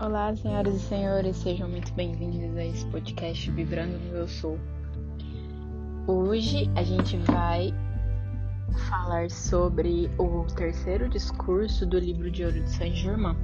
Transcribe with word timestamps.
Olá, 0.00 0.34
senhoras 0.34 0.76
e 0.76 0.78
senhores, 0.78 1.36
sejam 1.36 1.68
muito 1.68 1.92
bem-vindos 1.92 2.56
a 2.56 2.64
esse 2.64 2.86
podcast 2.86 3.50
Vibrando 3.50 3.98
no 3.98 4.16
Eu 4.16 4.26
Sou. 4.26 4.58
Hoje 6.06 6.70
a 6.74 6.82
gente 6.82 7.18
vai 7.18 7.70
falar 8.88 9.30
sobre 9.30 10.10
o 10.16 10.46
terceiro 10.56 11.06
discurso 11.06 11.84
do 11.84 11.98
livro 11.98 12.30
de 12.30 12.42
ouro 12.46 12.64
de 12.64 12.70
Saint 12.70 12.94
Germain. 12.94 13.36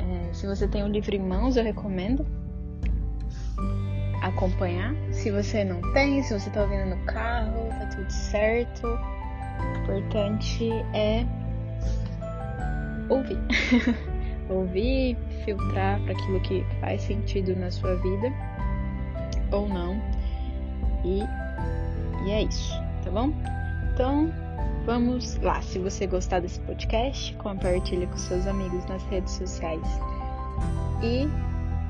É, 0.00 0.32
se 0.32 0.48
você 0.48 0.66
tem 0.66 0.82
o 0.82 0.88
livro 0.88 1.14
em 1.14 1.20
mãos, 1.20 1.56
eu 1.56 1.62
recomendo 1.62 2.26
acompanhar. 4.20 4.96
Se 5.12 5.30
você 5.30 5.62
não 5.62 5.80
tem, 5.92 6.24
se 6.24 6.36
você 6.36 6.50
tá 6.50 6.62
ouvindo 6.62 6.86
no 6.86 7.04
carro, 7.04 7.68
tá 7.68 7.86
tudo 7.86 8.10
certo. 8.10 8.84
O 8.88 9.82
importante 9.84 10.72
é 10.92 11.24
ouvir. 13.08 13.38
ouvir, 14.48 15.16
filtrar 15.44 16.00
para 16.02 16.12
aquilo 16.12 16.40
que 16.40 16.64
faz 16.80 17.02
sentido 17.02 17.56
na 17.56 17.70
sua 17.70 17.94
vida 17.96 18.32
ou 19.52 19.68
não. 19.68 20.00
E, 21.04 21.20
e 22.26 22.30
é 22.30 22.42
isso, 22.42 22.74
tá 23.04 23.10
bom? 23.10 23.32
Então, 23.92 24.32
vamos 24.84 25.36
lá. 25.36 25.60
Se 25.62 25.78
você 25.78 26.06
gostar 26.06 26.40
desse 26.40 26.60
podcast, 26.60 27.34
compartilhe 27.36 28.06
com 28.06 28.16
seus 28.16 28.46
amigos 28.46 28.84
nas 28.86 29.02
redes 29.04 29.32
sociais. 29.32 29.86
E 31.02 31.28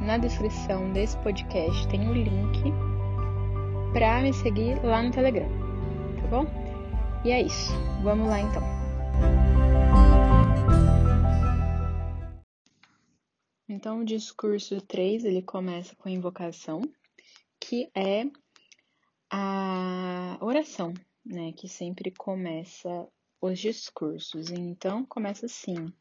na 0.05 0.19
descrição 0.19 0.93
desse 0.93 1.17
podcast 1.19 1.87
tem 1.89 2.09
um 2.09 2.13
link 2.13 2.75
para 3.93 4.21
me 4.21 4.33
seguir 4.33 4.79
lá 4.83 5.03
no 5.03 5.11
Telegram, 5.11 5.49
tá 6.21 6.29
bom? 6.29 6.47
E 7.25 7.31
é 7.31 7.43
isso. 7.43 7.73
Vamos 8.03 8.29
lá 8.29 8.41
então. 8.41 9.74
Então, 13.85 14.01
o 14.01 14.05
discurso 14.07 14.81
3, 14.81 15.27
ele 15.27 15.43
começa 15.43 15.95
com 15.97 16.09
a 16.09 16.11
invocação, 16.11 16.81
que 17.61 17.91
é 17.95 18.25
a 19.31 20.39
oração, 20.41 20.95
né, 21.23 21.53
que 21.53 21.69
sempre 21.69 22.11
começa 22.11 23.07
os 23.43 23.59
discursos. 23.59 24.51
Então, 24.51 25.05
começa 25.05 25.45
assim: 25.45 25.93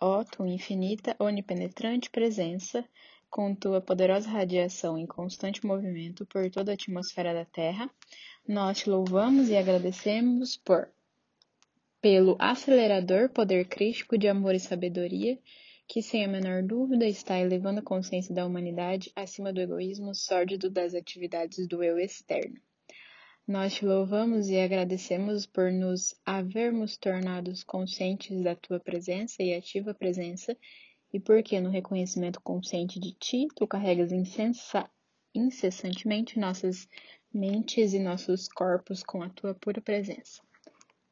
Ó, 0.00 0.24
tua 0.24 0.48
infinita, 0.48 1.14
onipenetrante 1.20 2.10
presença, 2.10 2.84
com 3.30 3.54
tua 3.54 3.80
poderosa 3.80 4.28
radiação 4.28 4.98
em 4.98 5.06
constante 5.06 5.64
movimento 5.64 6.26
por 6.26 6.50
toda 6.50 6.72
a 6.72 6.74
atmosfera 6.74 7.32
da 7.32 7.44
Terra, 7.44 7.88
nós 8.44 8.78
te 8.78 8.90
louvamos 8.90 9.50
e 9.50 9.56
agradecemos 9.56 10.56
por 10.56 10.90
pelo 12.00 12.34
acelerador 12.40 13.28
poder 13.28 13.68
crítico 13.68 14.18
de 14.18 14.26
amor 14.26 14.56
e 14.56 14.58
sabedoria 14.58 15.38
que, 15.92 16.00
sem 16.00 16.24
a 16.24 16.28
menor 16.28 16.62
dúvida, 16.62 17.04
está 17.04 17.36
elevando 17.36 17.80
a 17.80 17.82
consciência 17.82 18.32
da 18.32 18.46
humanidade 18.46 19.10
acima 19.16 19.52
do 19.52 19.60
egoísmo 19.60 20.14
sórdido 20.14 20.70
das 20.70 20.94
atividades 20.94 21.66
do 21.66 21.82
eu 21.82 21.98
externo. 21.98 22.60
Nós 23.44 23.74
te 23.74 23.84
louvamos 23.84 24.48
e 24.48 24.56
agradecemos 24.56 25.46
por 25.46 25.72
nos 25.72 26.14
havermos 26.24 26.96
tornados 26.96 27.64
conscientes 27.64 28.40
da 28.40 28.54
tua 28.54 28.78
presença 28.78 29.42
e 29.42 29.52
ativa 29.52 29.92
presença, 29.92 30.56
e 31.12 31.18
porque, 31.18 31.60
no 31.60 31.70
reconhecimento 31.70 32.40
consciente 32.40 33.00
de 33.00 33.10
ti, 33.14 33.48
tu 33.56 33.66
carregas 33.66 34.12
incessantemente 35.34 36.38
nossas 36.38 36.86
mentes 37.34 37.94
e 37.94 37.98
nossos 37.98 38.46
corpos 38.46 39.02
com 39.02 39.24
a 39.24 39.28
tua 39.28 39.56
pura 39.56 39.80
presença. 39.80 40.40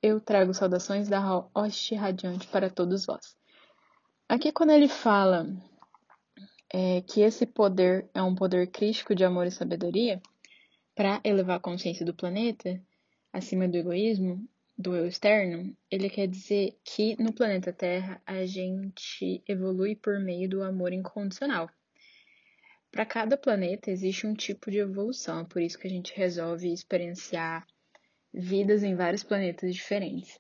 Eu 0.01 0.21
trago 0.21 0.55
saudações 0.55 1.09
da 1.09 1.49
hoste 1.53 1.97
radiante 1.97 2.47
para 2.47 2.71
todos 2.71 3.07
vós. 3.07 3.37
Aqui, 4.29 4.53
quando 4.53 4.73
ele 4.73 4.89
fala 4.89 5.47
é, 6.71 7.01
que 7.01 7.23
esse 7.23 7.47
poder 7.47 8.11
é 8.13 8.23
um 8.23 8.35
poder 8.35 8.67
crítico 8.67 9.15
de 9.15 9.25
amor 9.25 9.47
e 9.47 9.51
sabedoria 9.51 10.21
para 10.95 11.19
elevar 11.25 11.57
a 11.57 11.61
consciência 11.61 12.05
do 12.05 12.13
planeta 12.13 12.79
acima 13.33 13.67
do 13.67 13.79
egoísmo, 13.79 14.47
do 14.77 14.95
eu 14.95 15.07
externo, 15.07 15.75
ele 15.91 16.11
quer 16.11 16.29
dizer 16.29 16.79
que 16.85 17.17
no 17.21 17.33
planeta 17.33 17.73
Terra 17.73 18.21
a 18.27 18.45
gente 18.45 19.43
evolui 19.49 19.97
por 19.97 20.21
meio 20.21 20.47
do 20.47 20.63
amor 20.63 20.93
incondicional. 20.93 21.71
Para 22.91 23.07
cada 23.07 23.35
planeta 23.35 23.91
existe 23.91 24.27
um 24.27 24.35
tipo 24.35 24.71
de 24.71 24.77
evolução, 24.77 25.47
por 25.47 25.63
isso 25.63 25.79
que 25.79 25.87
a 25.87 25.91
gente 25.91 26.15
resolve 26.15 26.71
experienciar 26.71 27.67
vidas 28.31 28.83
em 28.83 28.95
vários 28.95 29.23
planetas 29.23 29.75
diferentes. 29.75 30.39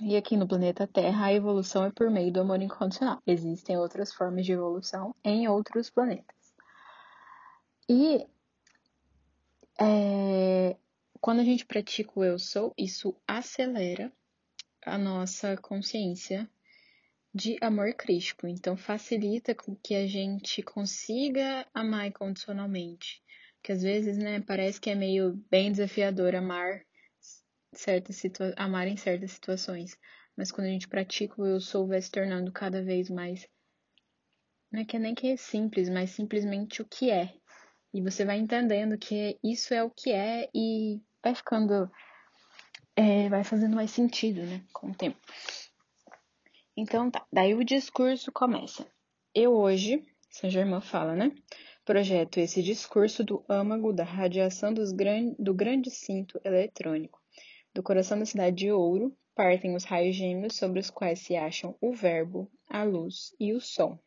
E 0.00 0.16
aqui 0.16 0.36
no 0.36 0.48
planeta 0.48 0.86
Terra, 0.86 1.26
a 1.26 1.34
evolução 1.34 1.84
é 1.84 1.90
por 1.90 2.10
meio 2.10 2.32
do 2.32 2.40
amor 2.40 2.62
incondicional. 2.62 3.20
Existem 3.26 3.76
outras 3.76 4.12
formas 4.12 4.46
de 4.46 4.52
evolução 4.52 5.14
em 5.22 5.46
outros 5.48 5.90
planetas. 5.90 6.54
E 7.88 8.26
é, 9.78 10.76
quando 11.20 11.40
a 11.40 11.44
gente 11.44 11.66
pratica 11.66 12.10
o 12.14 12.24
eu 12.24 12.38
sou, 12.38 12.72
isso 12.76 13.14
acelera 13.26 14.10
a 14.84 14.96
nossa 14.96 15.56
consciência 15.56 16.48
de 17.34 17.56
amor 17.60 17.94
crítico. 17.94 18.46
Então, 18.46 18.76
facilita 18.76 19.54
com 19.54 19.76
que 19.76 19.94
a 19.94 20.06
gente 20.06 20.62
consiga 20.62 21.66
amar 21.74 22.06
incondicionalmente. 22.06 23.22
Porque 23.56 23.72
às 23.72 23.82
vezes, 23.82 24.18
né, 24.18 24.40
parece 24.40 24.80
que 24.80 24.90
é 24.90 24.94
meio 24.94 25.34
bem 25.50 25.70
desafiador 25.70 26.34
amar 26.34 26.82
certas 27.72 28.22
amar 28.56 28.86
em 28.86 28.96
certas 28.96 29.32
situações. 29.32 29.98
Mas 30.36 30.50
quando 30.50 30.66
a 30.66 30.70
gente 30.70 30.88
pratica 30.88 31.40
o 31.40 31.46
eu 31.46 31.60
sou, 31.60 31.86
vai 31.86 32.00
se 32.00 32.10
tornando 32.10 32.52
cada 32.52 32.82
vez 32.82 33.10
mais. 33.10 33.46
Não 34.70 34.80
é 34.80 34.84
que 34.84 34.98
nem 34.98 35.14
que 35.14 35.28
é 35.28 35.36
simples, 35.36 35.88
mas 35.88 36.10
simplesmente 36.10 36.80
o 36.80 36.86
que 36.86 37.10
é. 37.10 37.34
E 37.92 38.00
você 38.00 38.24
vai 38.24 38.38
entendendo 38.38 38.96
que 38.96 39.38
isso 39.44 39.74
é 39.74 39.84
o 39.84 39.90
que 39.90 40.10
é 40.10 40.48
e 40.54 41.00
vai 41.22 41.34
ficando. 41.34 41.90
É, 42.96 43.28
vai 43.28 43.44
fazendo 43.44 43.76
mais 43.76 43.90
sentido, 43.90 44.42
né? 44.42 44.64
Com 44.72 44.90
o 44.90 44.94
tempo. 44.94 45.18
Então 46.74 47.10
tá. 47.10 47.26
Daí 47.30 47.54
o 47.54 47.64
discurso 47.64 48.32
começa. 48.32 48.86
Eu 49.34 49.52
hoje, 49.52 50.02
Saint 50.30 50.52
Germain 50.52 50.80
fala, 50.80 51.14
né? 51.14 51.32
Projeto 51.84 52.38
esse 52.38 52.62
discurso 52.62 53.22
do 53.24 53.44
âmago 53.48 53.92
da 53.92 54.04
radiação 54.04 54.72
dos 54.72 54.92
gran... 54.92 55.34
do 55.38 55.52
grande 55.52 55.90
cinto 55.90 56.40
eletrônico 56.44 57.21
do 57.74 57.82
coração 57.82 58.18
da 58.18 58.26
cidade 58.26 58.56
de 58.56 58.70
Ouro 58.70 59.16
partem 59.34 59.74
os 59.74 59.84
raios 59.84 60.14
gêmeos 60.14 60.56
sobre 60.56 60.78
os 60.78 60.90
quais 60.90 61.20
se 61.20 61.34
acham 61.36 61.76
o 61.80 61.94
Verbo, 61.94 62.50
a 62.68 62.82
luz 62.84 63.34
e 63.40 63.52
o 63.52 63.60
som. 63.60 63.98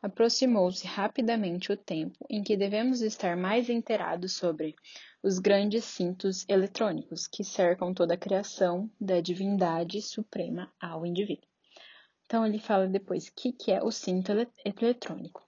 Aproximou-se 0.00 0.84
rapidamente 0.86 1.70
o 1.70 1.76
tempo 1.76 2.26
em 2.28 2.42
que 2.42 2.56
devemos 2.56 3.02
estar 3.02 3.36
mais 3.36 3.68
inteirados 3.68 4.32
sobre 4.32 4.74
os 5.22 5.38
grandes 5.38 5.84
cintos 5.84 6.44
eletrônicos 6.48 7.28
que 7.28 7.44
cercam 7.44 7.94
toda 7.94 8.14
a 8.14 8.18
criação 8.18 8.90
da 9.00 9.20
divindade 9.20 10.02
suprema 10.02 10.72
ao 10.80 11.06
indivíduo. 11.06 11.46
Então 12.24 12.44
ele 12.44 12.58
fala 12.58 12.88
depois 12.88 13.28
o 13.28 13.32
que, 13.36 13.52
que 13.52 13.70
é 13.70 13.82
o 13.82 13.92
cinto 13.92 14.32
eletrônico. 14.80 15.46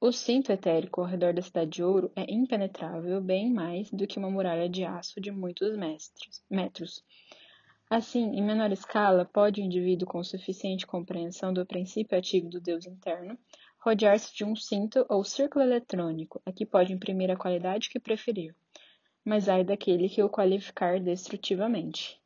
O 0.00 0.12
cinto 0.12 0.52
etérico 0.52 1.00
ao 1.00 1.08
redor 1.08 1.34
da 1.34 1.42
cidade 1.42 1.70
de 1.70 1.82
ouro 1.82 2.12
é 2.14 2.24
impenetrável 2.32 3.20
bem 3.20 3.52
mais 3.52 3.90
do 3.90 4.06
que 4.06 4.16
uma 4.16 4.30
muralha 4.30 4.68
de 4.68 4.84
aço 4.84 5.20
de 5.20 5.32
muitos 5.32 5.76
metros. 6.48 7.04
Assim, 7.90 8.36
em 8.36 8.40
menor 8.40 8.70
escala, 8.70 9.24
pode 9.24 9.60
o 9.60 9.64
indivíduo 9.64 10.06
com 10.06 10.22
suficiente 10.22 10.86
compreensão 10.86 11.52
do 11.52 11.66
princípio 11.66 12.16
ativo 12.16 12.48
do 12.48 12.60
Deus 12.60 12.86
interno 12.86 13.36
rodear-se 13.80 14.32
de 14.36 14.44
um 14.44 14.54
cinto 14.54 15.04
ou 15.08 15.24
círculo 15.24 15.64
eletrônico, 15.64 16.40
a 16.46 16.52
que 16.52 16.64
pode 16.64 16.92
imprimir 16.92 17.28
a 17.30 17.36
qualidade 17.36 17.88
que 17.88 17.98
preferir, 17.98 18.54
mas 19.24 19.48
ai 19.48 19.64
daquele 19.64 20.08
que 20.08 20.22
o 20.22 20.30
qualificar 20.30 21.00
destrutivamente. 21.00 22.20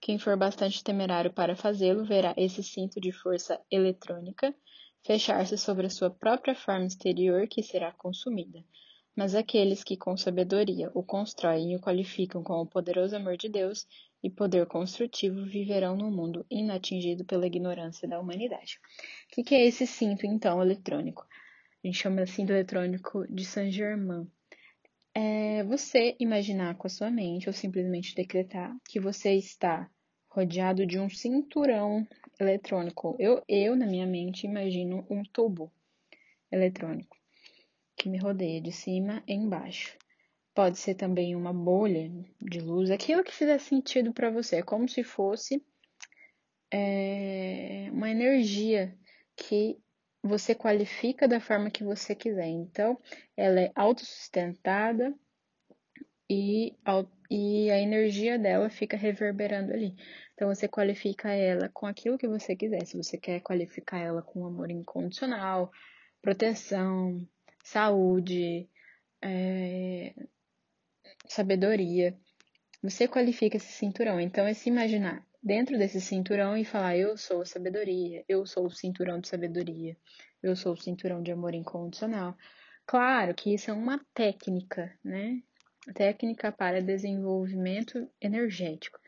Quem 0.00 0.18
for 0.18 0.36
bastante 0.36 0.84
temerário 0.84 1.32
para 1.32 1.56
fazê-lo 1.56 2.04
verá 2.04 2.34
esse 2.36 2.62
cinto 2.62 3.00
de 3.00 3.10
força 3.10 3.58
eletrônica 3.70 4.54
fechar-se 5.04 5.56
sobre 5.56 5.86
a 5.86 5.90
sua 5.90 6.10
própria 6.10 6.54
forma 6.54 6.86
exterior 6.86 7.46
que 7.48 7.62
será 7.62 7.92
consumida. 7.92 8.64
Mas 9.16 9.34
aqueles 9.34 9.82
que 9.82 9.96
com 9.96 10.16
sabedoria 10.16 10.90
o 10.94 11.02
constroem 11.02 11.72
e 11.72 11.76
o 11.76 11.80
qualificam 11.80 12.42
com 12.42 12.60
o 12.60 12.66
poderoso 12.66 13.16
amor 13.16 13.36
de 13.36 13.48
Deus 13.48 13.86
e 14.22 14.30
poder 14.30 14.66
construtivo 14.66 15.44
viverão 15.44 15.96
num 15.96 16.10
mundo 16.10 16.46
inatingido 16.50 17.24
pela 17.24 17.46
ignorância 17.46 18.08
da 18.08 18.20
humanidade. 18.20 18.78
O 19.26 19.34
que, 19.34 19.42
que 19.42 19.54
é 19.54 19.66
esse 19.66 19.86
cinto, 19.86 20.26
então, 20.26 20.62
eletrônico? 20.62 21.26
A 21.82 21.86
gente 21.86 21.98
chama 21.98 22.24
de 22.24 22.30
cinto 22.30 22.52
eletrônico 22.52 23.26
de 23.32 23.44
Saint-Germain. 23.44 24.30
É 25.14 25.64
você 25.64 26.16
imaginar 26.20 26.76
com 26.76 26.86
a 26.86 26.90
sua 26.90 27.10
mente, 27.10 27.48
ou 27.48 27.52
simplesmente 27.52 28.14
decretar, 28.14 28.76
que 28.88 29.00
você 29.00 29.34
está 29.34 29.90
rodeado 30.28 30.86
de 30.86 30.98
um 30.98 31.08
cinturão 31.08 32.06
eletrônico. 32.38 33.16
Eu, 33.18 33.42
eu, 33.48 33.74
na 33.74 33.86
minha 33.86 34.06
mente, 34.06 34.46
imagino 34.46 35.06
um 35.10 35.22
tubo 35.22 35.72
eletrônico 36.50 37.16
que 37.96 38.08
me 38.08 38.18
rodeia 38.18 38.60
de 38.60 38.70
cima 38.70 39.22
e 39.26 39.34
embaixo. 39.34 39.96
Pode 40.54 40.78
ser 40.78 40.94
também 40.94 41.34
uma 41.34 41.52
bolha 41.52 42.10
de 42.40 42.60
luz, 42.60 42.90
aquilo 42.90 43.24
que 43.24 43.34
fizer 43.34 43.58
sentido 43.58 44.12
para 44.12 44.30
você. 44.30 44.56
É 44.56 44.62
como 44.62 44.88
se 44.88 45.02
fosse 45.02 45.62
é 46.70 47.88
uma 47.92 48.10
energia 48.10 48.96
que 49.36 49.78
você 50.22 50.54
qualifica 50.54 51.26
da 51.26 51.40
forma 51.40 51.70
que 51.70 51.84
você 51.84 52.14
quiser. 52.14 52.48
Então, 52.48 52.98
ela 53.36 53.60
é 53.60 53.72
autossustentada 53.74 55.14
e, 56.28 56.76
e 57.30 57.70
a 57.70 57.78
energia 57.78 58.38
dela 58.38 58.68
fica 58.68 58.96
reverberando 58.96 59.72
ali. 59.72 59.94
Então, 60.34 60.48
você 60.48 60.68
qualifica 60.68 61.30
ela 61.30 61.68
com 61.70 61.86
aquilo 61.86 62.18
que 62.18 62.28
você 62.28 62.54
quiser. 62.54 62.84
Se 62.86 62.96
você 62.96 63.18
quer 63.18 63.40
qualificar 63.40 63.98
ela 63.98 64.22
com 64.22 64.46
amor 64.46 64.70
incondicional, 64.70 65.72
proteção, 66.22 67.26
saúde, 67.64 68.68
é, 69.22 70.14
sabedoria, 71.26 72.16
você 72.82 73.08
qualifica 73.08 73.56
esse 73.56 73.72
cinturão. 73.72 74.20
Então, 74.20 74.46
é 74.46 74.54
se 74.54 74.68
imaginar 74.68 75.26
dentro 75.42 75.78
desse 75.78 76.00
cinturão 76.00 76.56
e 76.56 76.64
falar: 76.64 76.96
Eu 76.96 77.16
sou 77.16 77.42
a 77.42 77.46
sabedoria, 77.46 78.24
eu 78.28 78.46
sou 78.46 78.66
o 78.66 78.70
cinturão 78.70 79.20
de 79.20 79.28
sabedoria, 79.28 79.96
eu 80.42 80.54
sou 80.54 80.74
o 80.74 80.80
cinturão 80.80 81.22
de 81.22 81.32
amor 81.32 81.54
incondicional. 81.54 82.36
Claro 82.86 83.34
que 83.34 83.52
isso 83.52 83.70
é 83.70 83.74
uma 83.74 84.00
técnica, 84.14 84.96
né? 85.04 85.42
Técnica 85.94 86.52
para 86.52 86.82
desenvolvimento 86.82 88.08
energético. 88.20 88.98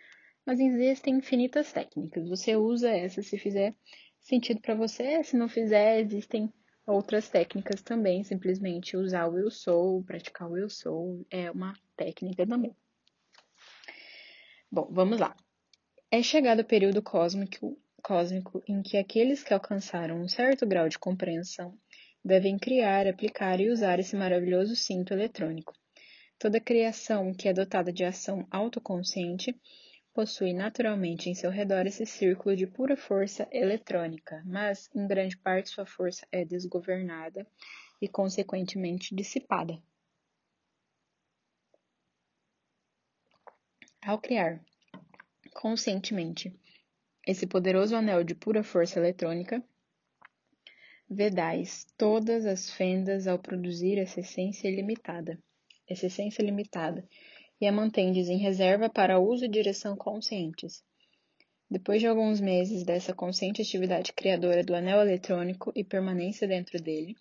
Mas 0.46 0.58
existem 0.58 1.16
infinitas 1.16 1.72
técnicas. 1.72 2.28
Você 2.28 2.56
usa 2.56 2.90
essa 2.90 3.22
se 3.22 3.38
fizer 3.38 3.74
sentido 4.20 4.60
para 4.60 4.74
você, 4.74 5.22
se 5.22 5.36
não 5.36 5.48
fizer, 5.48 6.00
existem 6.00 6.52
outras 6.86 7.28
técnicas 7.28 7.82
também. 7.82 8.24
Simplesmente 8.24 8.96
usar 8.96 9.26
o 9.28 9.38
eu 9.38 9.50
sou, 9.50 10.02
praticar 10.02 10.50
o 10.50 10.56
eu 10.56 10.68
sou, 10.68 11.24
é 11.30 11.50
uma 11.50 11.74
técnica 11.96 12.46
também. 12.46 12.74
Bom, 14.70 14.88
vamos 14.90 15.18
lá. 15.18 15.36
É 16.10 16.22
chegado 16.22 16.60
o 16.60 16.64
período 16.64 17.02
cósmico, 17.02 17.78
cósmico 18.02 18.62
em 18.66 18.82
que 18.82 18.96
aqueles 18.96 19.42
que 19.42 19.54
alcançaram 19.54 20.20
um 20.20 20.28
certo 20.28 20.66
grau 20.66 20.88
de 20.88 20.98
compreensão 20.98 21.78
devem 22.24 22.58
criar, 22.58 23.06
aplicar 23.06 23.60
e 23.60 23.70
usar 23.70 23.98
esse 23.98 24.16
maravilhoso 24.16 24.76
cinto 24.76 25.12
eletrônico. 25.12 25.79
Toda 26.40 26.58
criação 26.58 27.34
que 27.34 27.50
é 27.50 27.52
dotada 27.52 27.92
de 27.92 28.02
ação 28.02 28.48
autoconsciente 28.50 29.54
possui 30.14 30.54
naturalmente 30.54 31.28
em 31.28 31.34
seu 31.34 31.50
redor 31.50 31.86
esse 31.86 32.06
círculo 32.06 32.56
de 32.56 32.66
pura 32.66 32.96
força 32.96 33.46
eletrônica, 33.52 34.42
mas 34.46 34.88
em 34.94 35.06
grande 35.06 35.36
parte 35.36 35.68
sua 35.68 35.84
força 35.84 36.26
é 36.32 36.42
desgovernada 36.42 37.46
e 38.00 38.08
consequentemente 38.08 39.14
dissipada. 39.14 39.78
Ao 44.00 44.18
criar 44.18 44.64
conscientemente 45.52 46.58
esse 47.26 47.46
poderoso 47.46 47.94
anel 47.94 48.24
de 48.24 48.34
pura 48.34 48.62
força 48.62 48.98
eletrônica, 48.98 49.62
vedais 51.06 51.86
todas 51.98 52.46
as 52.46 52.70
fendas 52.70 53.26
ao 53.26 53.38
produzir 53.38 53.98
essa 53.98 54.20
essência 54.20 54.66
ilimitada, 54.66 55.38
essa 55.90 56.06
essência 56.06 56.42
limitada, 56.42 57.06
e 57.60 57.66
a 57.66 57.72
mantendes 57.72 58.28
em 58.28 58.38
reserva 58.38 58.88
para 58.88 59.18
uso 59.18 59.44
e 59.44 59.48
direção 59.48 59.96
conscientes. 59.96 60.82
Depois 61.70 62.00
de 62.00 62.06
alguns 62.06 62.40
meses 62.40 62.82
dessa 62.82 63.12
consciente 63.12 63.62
atividade 63.62 64.12
criadora 64.12 64.64
do 64.64 64.74
anel 64.74 65.00
eletrônico 65.00 65.70
e 65.74 65.84
permanência 65.84 66.48
dentro 66.48 66.82
dele, 66.82 67.14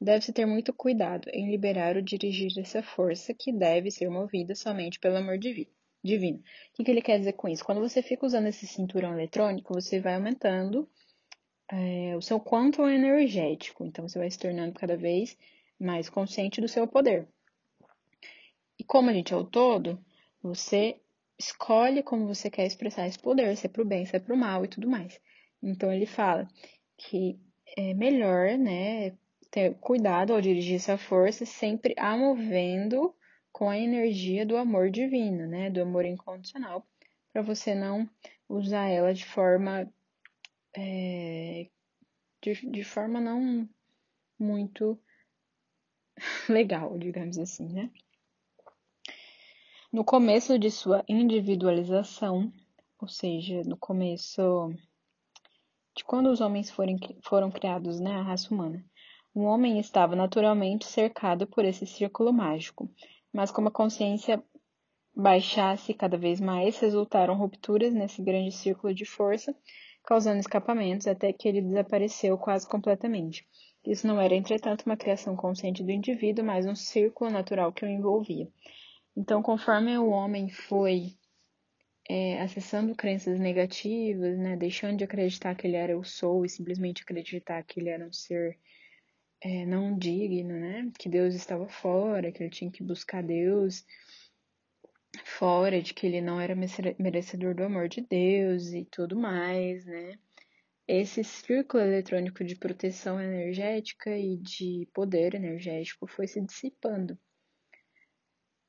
deve-se 0.00 0.32
ter 0.32 0.44
muito 0.44 0.72
cuidado 0.72 1.28
em 1.32 1.50
liberar 1.50 1.96
ou 1.96 2.02
dirigir 2.02 2.52
essa 2.58 2.82
força 2.82 3.32
que 3.32 3.52
deve 3.52 3.90
ser 3.90 4.10
movida 4.10 4.54
somente 4.54 4.98
pelo 4.98 5.16
amor 5.16 5.38
divino. 5.38 5.70
O 6.04 6.42
que, 6.74 6.84
que 6.84 6.90
ele 6.90 7.00
quer 7.00 7.18
dizer 7.18 7.32
com 7.32 7.48
isso? 7.48 7.64
Quando 7.64 7.80
você 7.80 8.02
fica 8.02 8.26
usando 8.26 8.48
esse 8.48 8.66
cinturão 8.66 9.14
eletrônico, 9.14 9.74
você 9.74 9.98
vai 9.98 10.14
aumentando 10.14 10.88
é, 11.70 12.14
o 12.16 12.20
seu 12.20 12.38
quanto 12.38 12.86
energético. 12.86 13.84
Então, 13.84 14.06
você 14.06 14.18
vai 14.18 14.30
se 14.30 14.38
tornando 14.38 14.74
cada 14.74 14.96
vez 14.96 15.36
mais 15.80 16.08
consciente 16.08 16.60
do 16.60 16.68
seu 16.68 16.86
poder. 16.86 17.26
E 18.78 18.84
como 18.84 19.10
a 19.10 19.12
gente 19.12 19.32
é 19.32 19.36
o 19.36 19.44
todo, 19.44 19.98
você 20.42 21.00
escolhe 21.38 22.02
como 22.02 22.26
você 22.26 22.50
quer 22.50 22.66
expressar 22.66 23.06
esse 23.06 23.18
poder, 23.18 23.56
se 23.56 23.66
é 23.66 23.68
pro 23.68 23.84
bem, 23.84 24.04
se 24.06 24.16
é 24.16 24.18
pro 24.18 24.36
mal 24.36 24.64
e 24.64 24.68
tudo 24.68 24.88
mais. 24.88 25.20
Então, 25.62 25.92
ele 25.92 26.06
fala 26.06 26.48
que 26.96 27.38
é 27.76 27.94
melhor, 27.94 28.56
né, 28.56 29.16
ter 29.50 29.74
cuidado 29.76 30.32
ao 30.32 30.40
dirigir 30.40 30.76
essa 30.76 30.98
força, 30.98 31.44
sempre 31.44 31.94
a 31.98 32.16
movendo 32.16 33.14
com 33.52 33.70
a 33.70 33.78
energia 33.78 34.44
do 34.44 34.56
amor 34.56 34.90
divino, 34.90 35.46
né? 35.46 35.70
Do 35.70 35.80
amor 35.80 36.04
incondicional, 36.04 36.86
para 37.32 37.40
você 37.40 37.74
não 37.74 38.08
usar 38.48 38.86
ela 38.88 39.14
de 39.14 39.24
forma 39.24 39.90
é, 40.76 41.68
de, 42.42 42.70
de 42.70 42.84
forma 42.84 43.18
não 43.18 43.68
muito 44.38 45.00
legal, 46.48 46.98
digamos 46.98 47.38
assim, 47.38 47.66
né? 47.72 47.90
No 49.96 50.04
começo 50.04 50.58
de 50.58 50.70
sua 50.70 51.02
individualização, 51.08 52.52
ou 53.00 53.08
seja, 53.08 53.62
no 53.64 53.78
começo 53.78 54.70
de 55.96 56.04
quando 56.04 56.26
os 56.26 56.42
homens 56.42 56.70
foram, 56.70 57.50
criados, 57.50 57.98
né, 57.98 58.10
a 58.16 58.20
raça 58.20 58.52
humana, 58.52 58.84
o 59.34 59.44
homem 59.44 59.78
estava 59.78 60.14
naturalmente 60.14 60.84
cercado 60.84 61.46
por 61.46 61.64
esse 61.64 61.86
círculo 61.86 62.30
mágico, 62.30 62.90
mas 63.32 63.50
como 63.50 63.68
a 63.68 63.70
consciência 63.70 64.44
baixasse 65.16 65.94
cada 65.94 66.18
vez 66.18 66.42
mais, 66.42 66.78
resultaram 66.78 67.34
rupturas 67.34 67.94
nesse 67.94 68.20
grande 68.20 68.52
círculo 68.52 68.92
de 68.92 69.06
força, 69.06 69.56
causando 70.04 70.40
escapamentos 70.40 71.06
até 71.06 71.32
que 71.32 71.48
ele 71.48 71.62
desapareceu 71.62 72.36
quase 72.36 72.68
completamente. 72.68 73.48
Isso 73.82 74.06
não 74.06 74.20
era, 74.20 74.34
entretanto, 74.34 74.82
uma 74.84 74.96
criação 74.98 75.34
consciente 75.34 75.82
do 75.82 75.90
indivíduo, 75.90 76.44
mas 76.44 76.66
um 76.66 76.74
círculo 76.74 77.30
natural 77.30 77.72
que 77.72 77.82
o 77.82 77.88
envolvia. 77.88 78.46
Então, 79.16 79.42
conforme 79.42 79.96
o 79.96 80.08
homem 80.10 80.50
foi 80.50 81.16
é, 82.08 82.40
acessando 82.42 82.94
crenças 82.94 83.40
negativas, 83.40 84.38
né, 84.38 84.56
deixando 84.56 84.98
de 84.98 85.04
acreditar 85.04 85.54
que 85.54 85.66
ele 85.66 85.76
era 85.76 85.98
o 85.98 86.04
sou 86.04 86.44
e 86.44 86.48
simplesmente 86.48 87.02
acreditar 87.02 87.62
que 87.64 87.80
ele 87.80 87.88
era 87.88 88.06
um 88.06 88.12
ser 88.12 88.58
é, 89.40 89.64
não 89.66 89.96
digno, 89.96 90.54
né? 90.58 90.90
Que 90.98 91.08
Deus 91.08 91.34
estava 91.34 91.68
fora, 91.68 92.32
que 92.32 92.42
ele 92.42 92.50
tinha 92.50 92.70
que 92.70 92.82
buscar 92.82 93.22
Deus 93.22 93.84
fora, 95.24 95.80
de 95.80 95.94
que 95.94 96.06
ele 96.06 96.20
não 96.20 96.40
era 96.40 96.54
merecedor 96.98 97.54
do 97.54 97.64
amor 97.64 97.88
de 97.88 98.00
Deus 98.02 98.72
e 98.72 98.84
tudo 98.84 99.16
mais, 99.16 99.84
né? 99.86 100.18
Esse 100.88 101.24
círculo 101.24 101.82
eletrônico 101.82 102.44
de 102.44 102.56
proteção 102.56 103.20
energética 103.20 104.16
e 104.16 104.36
de 104.36 104.88
poder 104.94 105.34
energético 105.34 106.06
foi 106.06 106.26
se 106.28 106.40
dissipando. 106.40 107.18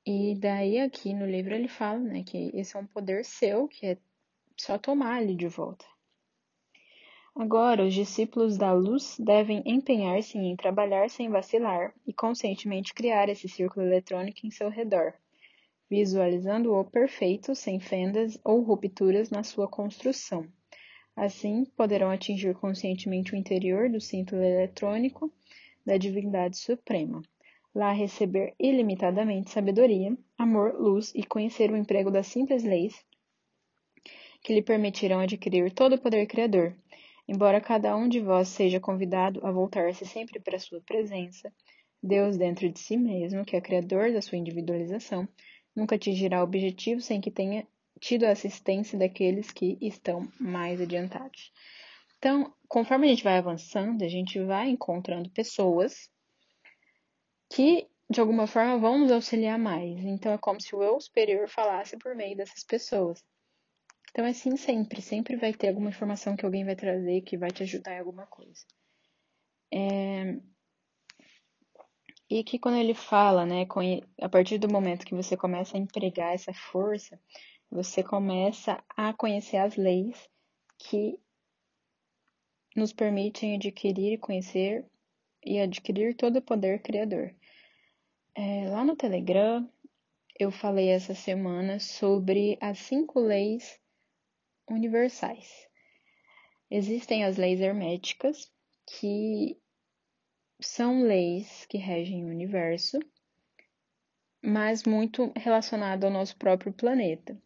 E 0.10 0.36
daí 0.36 0.80
aqui 0.80 1.14
no 1.14 1.26
livro 1.26 1.54
ele 1.54 1.68
fala, 1.68 2.00
né, 2.00 2.24
que 2.24 2.50
esse 2.54 2.78
é 2.78 2.80
um 2.80 2.88
poder 2.88 3.26
seu, 3.26 3.68
que 3.68 3.86
é 3.88 3.98
só 4.56 4.78
tomar 4.78 5.22
ele 5.22 5.36
de 5.36 5.50
volta. 5.50 5.84
Agora, 7.36 7.84
os 7.84 7.94
discípulos 7.94 8.58
da 8.58 8.72
luz 8.72 9.18
devem 9.20 9.62
empenhar-se 9.66 10.38
em 10.38 10.56
trabalhar 10.56 11.10
sem 11.10 11.30
vacilar 11.30 11.94
e 12.06 12.14
conscientemente 12.14 12.94
criar 12.94 13.28
esse 13.28 13.50
círculo 13.50 13.86
eletrônico 13.86 14.48
em 14.48 14.50
seu 14.50 14.70
redor, 14.70 15.14
visualizando-o 15.90 16.86
perfeito, 16.86 17.54
sem 17.54 17.78
fendas 17.78 18.40
ou 18.46 18.62
rupturas 18.62 19.30
na 19.30 19.44
sua 19.44 19.68
construção. 19.68 20.48
Assim, 21.18 21.66
poderão 21.76 22.10
atingir 22.10 22.56
conscientemente 22.56 23.34
o 23.34 23.36
interior 23.36 23.90
do 23.90 24.00
cinto 24.00 24.38
eletrônico 24.38 25.30
da 25.86 25.98
divindade 25.98 26.58
suprema. 26.58 27.22
Lá 27.78 27.92
receber 27.92 28.56
ilimitadamente 28.60 29.52
sabedoria, 29.52 30.18
amor, 30.38 30.74
luz 30.74 31.14
e 31.14 31.24
conhecer 31.24 31.70
o 31.72 31.78
emprego 31.78 32.10
das 32.10 32.26
simples 32.26 32.64
leis 32.64 32.96
que 34.42 34.54
lhe 34.54 34.62
permitirão 34.62 35.20
adquirir 35.20 35.72
todo 35.72 35.94
o 35.94 36.02
poder 36.02 36.26
criador 36.26 36.76
Embora 37.28 37.60
cada 37.60 37.94
um 37.94 38.08
de 38.08 38.22
vós 38.22 38.48
seja 38.48 38.80
convidado 38.80 39.46
a 39.46 39.52
voltar-se 39.52 40.06
sempre 40.06 40.40
para 40.40 40.56
a 40.56 40.60
sua 40.60 40.80
presença, 40.80 41.54
Deus 42.02 42.38
dentro 42.38 42.70
de 42.70 42.80
si 42.80 42.96
mesmo, 42.96 43.44
que 43.44 43.56
é 43.58 43.60
criador 43.60 44.14
da 44.14 44.22
sua 44.22 44.38
individualização, 44.38 45.28
nunca 45.76 45.96
atingirá 45.96 46.40
o 46.40 46.46
objetivo 46.46 47.02
sem 47.02 47.20
que 47.20 47.30
tenha 47.30 47.68
tido 48.00 48.24
a 48.24 48.32
assistência 48.32 48.98
daqueles 48.98 49.52
que 49.52 49.78
estão 49.82 50.26
mais 50.40 50.80
adiantados. 50.80 51.52
Então, 52.18 52.54
conforme 52.70 53.08
a 53.08 53.10
gente 53.10 53.26
vai 53.26 53.38
avançando, 53.38 54.04
a 54.04 54.08
gente 54.08 54.40
vai 54.40 54.70
encontrando 54.70 55.30
pessoas 55.30 56.10
que, 57.50 57.88
de 58.10 58.20
alguma 58.20 58.48
forma, 58.48 58.78
vão 58.78 59.00
nos 59.00 59.12
auxiliar 59.12 59.58
mais. 59.58 60.00
Então, 60.04 60.32
é 60.34 60.38
como 60.38 60.62
se 60.62 60.76
o 60.76 60.84
eu 60.84 61.00
superior 61.00 61.48
falasse 61.50 61.98
por 61.98 62.16
meio 62.16 62.36
dessas 62.36 62.64
pessoas. 62.64 63.24
Então, 64.12 64.26
é 64.26 64.30
assim 64.30 64.56
sempre, 64.58 65.02
sempre 65.02 65.36
vai 65.36 65.54
ter 65.54 65.70
alguma 65.70 65.90
informação 65.90 66.36
que 66.36 66.46
alguém 66.46 66.66
vai 66.66 66.76
trazer 66.76 67.22
que 67.22 67.38
vai 67.38 67.52
te 67.52 67.64
ajudar 67.64 67.96
em 67.96 68.00
alguma 68.00 68.26
coisa. 68.26 68.66
É... 69.72 70.40
E 72.30 72.44
que 72.44 72.60
quando 72.60 72.78
ele 72.78 72.94
fala, 72.94 73.46
né, 73.46 73.66
a 74.22 74.28
partir 74.28 74.58
do 74.58 74.70
momento 74.70 75.06
que 75.06 75.16
você 75.16 75.38
começa 75.38 75.78
a 75.78 75.80
empregar 75.80 76.34
essa 76.34 76.54
força, 76.54 77.20
você 77.70 78.04
começa 78.04 78.84
a 78.90 79.14
conhecer 79.14 79.58
as 79.58 79.76
leis 79.78 80.30
que 80.78 81.20
nos 82.76 82.94
permitem 82.94 83.56
adquirir, 83.56 84.20
conhecer 84.20 84.86
e 85.46 85.60
adquirir 85.60 86.16
todo 86.16 86.38
o 86.38 86.42
poder 86.42 86.82
criador. 86.82 87.34
É, 88.36 88.70
lá 88.70 88.84
no 88.84 88.96
Telegram, 88.96 89.68
eu 90.40 90.52
falei 90.52 90.90
essa 90.90 91.16
semana 91.16 91.80
sobre 91.80 92.58
as 92.62 92.78
cinco 92.80 93.20
leis 93.20 93.80
universais. 94.70 95.68
Existem 96.70 97.24
as 97.24 97.38
leis 97.38 97.60
herméticas, 97.60 98.52
que 98.86 99.58
são 100.60 101.04
leis 101.04 101.66
que 101.66 101.78
regem 101.78 102.26
o 102.26 102.30
universo, 102.30 103.00
mas 104.44 104.84
muito 104.84 105.32
relacionado 105.36 106.04
ao 106.04 106.12
nosso 106.12 106.38
próprio 106.38 106.74
planeta. 106.74 107.40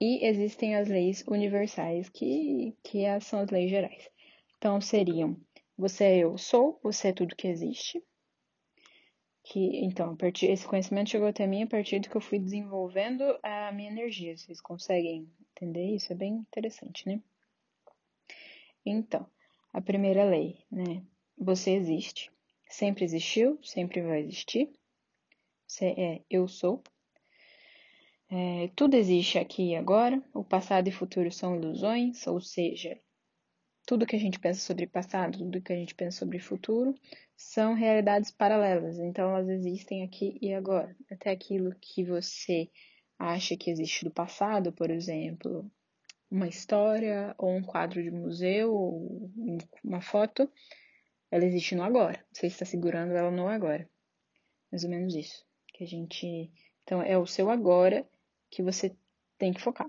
E 0.00 0.24
existem 0.24 0.76
as 0.76 0.86
leis 0.86 1.24
universais, 1.26 2.08
que, 2.08 2.76
que 2.84 3.04
são 3.20 3.40
as 3.40 3.50
leis 3.50 3.70
gerais. 3.70 4.08
Então, 4.56 4.80
seriam: 4.80 5.36
você 5.78 6.04
é 6.04 6.18
eu 6.18 6.36
sou, 6.36 6.80
você 6.82 7.08
é 7.08 7.12
tudo 7.12 7.36
que 7.36 7.46
existe. 7.46 8.02
Que, 9.44 9.84
então, 9.84 10.16
esse 10.42 10.66
conhecimento 10.66 11.10
chegou 11.10 11.28
até 11.28 11.46
mim 11.46 11.62
a 11.62 11.66
partir 11.66 12.00
do 12.00 12.10
que 12.10 12.16
eu 12.16 12.20
fui 12.20 12.38
desenvolvendo 12.38 13.22
a 13.42 13.70
minha 13.72 13.88
energia. 13.88 14.36
Vocês 14.36 14.60
conseguem 14.60 15.30
entender 15.56 15.94
isso? 15.94 16.12
É 16.12 16.16
bem 16.16 16.34
interessante, 16.34 17.06
né? 17.06 17.22
Então, 18.84 19.26
a 19.72 19.80
primeira 19.80 20.24
lei, 20.24 20.58
né? 20.70 21.02
Você 21.38 21.70
existe, 21.70 22.30
sempre 22.68 23.04
existiu, 23.04 23.58
sempre 23.62 24.02
vai 24.02 24.20
existir. 24.20 24.70
Você 25.66 25.86
é 25.86 26.22
eu 26.28 26.48
sou. 26.48 26.82
É, 28.30 28.68
tudo 28.74 28.94
existe 28.94 29.38
aqui 29.38 29.70
e 29.70 29.76
agora. 29.76 30.22
O 30.34 30.42
passado 30.42 30.88
e 30.88 30.92
futuro 30.92 31.30
são 31.30 31.54
ilusões, 31.54 32.26
ou 32.26 32.40
seja, 32.40 32.98
tudo 33.88 34.04
que 34.04 34.16
a 34.16 34.18
gente 34.18 34.38
pensa 34.38 34.60
sobre 34.60 34.86
passado, 34.86 35.38
tudo 35.38 35.62
que 35.62 35.72
a 35.72 35.76
gente 35.76 35.94
pensa 35.94 36.18
sobre 36.18 36.38
futuro, 36.38 36.94
são 37.34 37.72
realidades 37.72 38.30
paralelas. 38.30 38.98
Então, 38.98 39.30
elas 39.34 39.48
existem 39.48 40.04
aqui 40.04 40.36
e 40.42 40.52
agora. 40.52 40.94
Até 41.10 41.30
aquilo 41.30 41.74
que 41.80 42.04
você 42.04 42.70
acha 43.18 43.56
que 43.56 43.70
existe 43.70 44.04
do 44.04 44.10
passado, 44.10 44.74
por 44.74 44.90
exemplo, 44.90 45.64
uma 46.30 46.46
história 46.46 47.34
ou 47.38 47.50
um 47.56 47.62
quadro 47.62 48.02
de 48.02 48.10
museu 48.10 48.74
ou 48.74 49.32
uma 49.82 50.02
foto, 50.02 50.52
ela 51.30 51.46
existe 51.46 51.74
no 51.74 51.82
agora. 51.82 52.22
Você 52.30 52.48
está 52.48 52.66
segurando 52.66 53.14
ela 53.14 53.30
no 53.30 53.48
agora. 53.48 53.88
Mais 54.70 54.84
ou 54.84 54.90
menos 54.90 55.14
isso. 55.14 55.46
Que 55.72 55.84
a 55.84 55.86
gente. 55.86 56.52
Então, 56.82 57.00
é 57.00 57.16
o 57.16 57.24
seu 57.24 57.48
agora 57.48 58.06
que 58.50 58.62
você 58.62 58.94
tem 59.38 59.50
que 59.50 59.62
focar. 59.62 59.88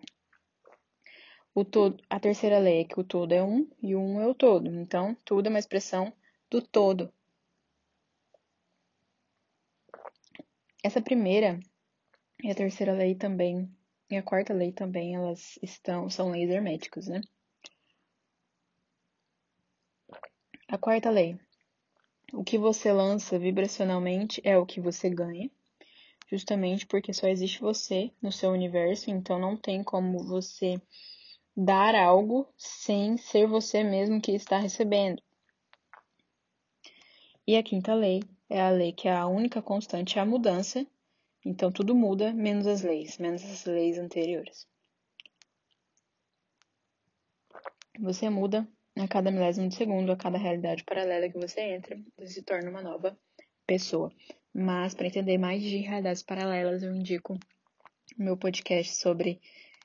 O 1.53 1.65
todo, 1.65 2.01
a 2.09 2.19
terceira 2.19 2.59
lei 2.59 2.81
é 2.81 2.85
que 2.85 2.99
o 2.99 3.03
todo 3.03 3.31
é 3.33 3.43
um 3.43 3.67
e 3.81 3.95
um 3.95 4.21
é 4.21 4.27
o 4.27 4.35
todo. 4.35 4.67
Então, 4.67 5.15
tudo 5.25 5.47
é 5.47 5.49
uma 5.49 5.59
expressão 5.59 6.13
do 6.49 6.61
todo. 6.61 7.11
Essa 10.83 11.01
primeira 11.01 11.59
e 12.43 12.49
a 12.49 12.55
terceira 12.55 12.93
lei 12.93 13.15
também 13.15 13.69
e 14.11 14.17
a 14.17 14.23
quarta 14.23 14.53
lei 14.53 14.71
também, 14.71 15.13
elas 15.13 15.59
estão, 15.61 16.09
são 16.09 16.31
leis 16.31 16.49
herméticas, 16.49 17.07
né? 17.07 17.21
A 20.67 20.77
quarta 20.79 21.11
lei. 21.11 21.39
O 22.33 22.43
que 22.43 22.57
você 22.57 22.91
lança 22.91 23.37
vibracionalmente 23.37 24.41
é 24.43 24.57
o 24.57 24.65
que 24.65 24.81
você 24.81 25.11
ganha, 25.11 25.49
justamente 26.27 26.87
porque 26.87 27.13
só 27.13 27.27
existe 27.27 27.61
você 27.61 28.11
no 28.19 28.31
seu 28.31 28.49
universo, 28.49 29.11
então 29.11 29.37
não 29.37 29.55
tem 29.55 29.83
como 29.83 30.23
você 30.23 30.81
dar 31.65 31.95
algo 31.95 32.47
sem 32.57 33.17
ser 33.17 33.47
você 33.47 33.83
mesmo 33.83 34.21
que 34.21 34.31
está 34.31 34.59
recebendo. 34.59 35.21
E 37.45 37.55
a 37.57 37.63
quinta 37.63 37.93
lei 37.93 38.21
é 38.49 38.61
a 38.61 38.69
lei 38.69 38.93
que 38.93 39.07
é 39.07 39.15
a 39.15 39.27
única 39.27 39.61
constante 39.61 40.17
é 40.17 40.21
a 40.21 40.25
mudança 40.25 40.85
então 41.45 41.71
tudo 41.71 41.95
muda, 41.95 42.33
menos 42.33 42.67
as 42.67 42.81
leis, 42.81 43.17
menos 43.17 43.43
as 43.43 43.65
leis 43.65 43.97
anteriores. 43.97 44.67
Você 47.99 48.29
muda 48.29 48.67
a 48.97 49.07
cada 49.07 49.31
milésimo 49.31 49.69
de 49.69 49.75
segundo, 49.75 50.11
a 50.11 50.17
cada 50.17 50.37
realidade 50.37 50.83
paralela 50.83 51.29
que 51.29 51.37
você 51.37 51.61
entra, 51.61 51.97
você 52.17 52.33
se 52.33 52.43
torna 52.43 52.69
uma 52.69 52.81
nova 52.81 53.17
pessoa. 53.65 54.11
Mas 54.53 54.93
para 54.93 55.07
entender 55.07 55.37
mais 55.37 55.61
de 55.61 55.77
realidades 55.77 56.23
paralelas, 56.23 56.83
eu 56.83 56.93
indico 56.93 57.39
meu 58.17 58.35
podcast 58.35 58.95
sobre 58.95 59.39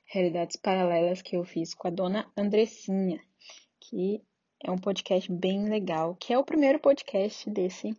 realidades 0.05 0.55
paralelas 0.55 1.21
que 1.21 1.35
eu 1.35 1.43
fiz 1.43 1.73
com 1.73 1.87
a 1.87 1.91
dona 1.91 2.31
Andressinha, 2.37 3.19
que 3.79 4.21
é 4.63 4.71
um 4.71 4.77
podcast 4.77 5.31
bem 5.31 5.67
legal, 5.69 6.15
que 6.15 6.33
é 6.33 6.37
o 6.37 6.45
primeiro 6.45 6.79
podcast 6.79 7.49
desse 7.49 7.95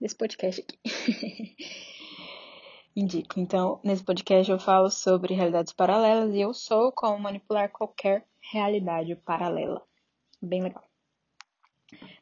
desse 0.00 0.16
podcast 0.16 0.60
aqui. 0.60 0.78
indico. 2.98 3.38
Então, 3.38 3.80
nesse 3.84 4.02
podcast 4.02 4.50
eu 4.50 4.58
falo 4.58 4.90
sobre 4.90 5.34
realidades 5.34 5.72
paralelas 5.72 6.34
e 6.34 6.40
eu 6.40 6.52
sou 6.52 6.90
como 6.90 7.18
manipular 7.18 7.70
qualquer 7.70 8.26
realidade 8.40 9.14
paralela. 9.14 9.82
Bem 10.42 10.62
legal. 10.62 10.84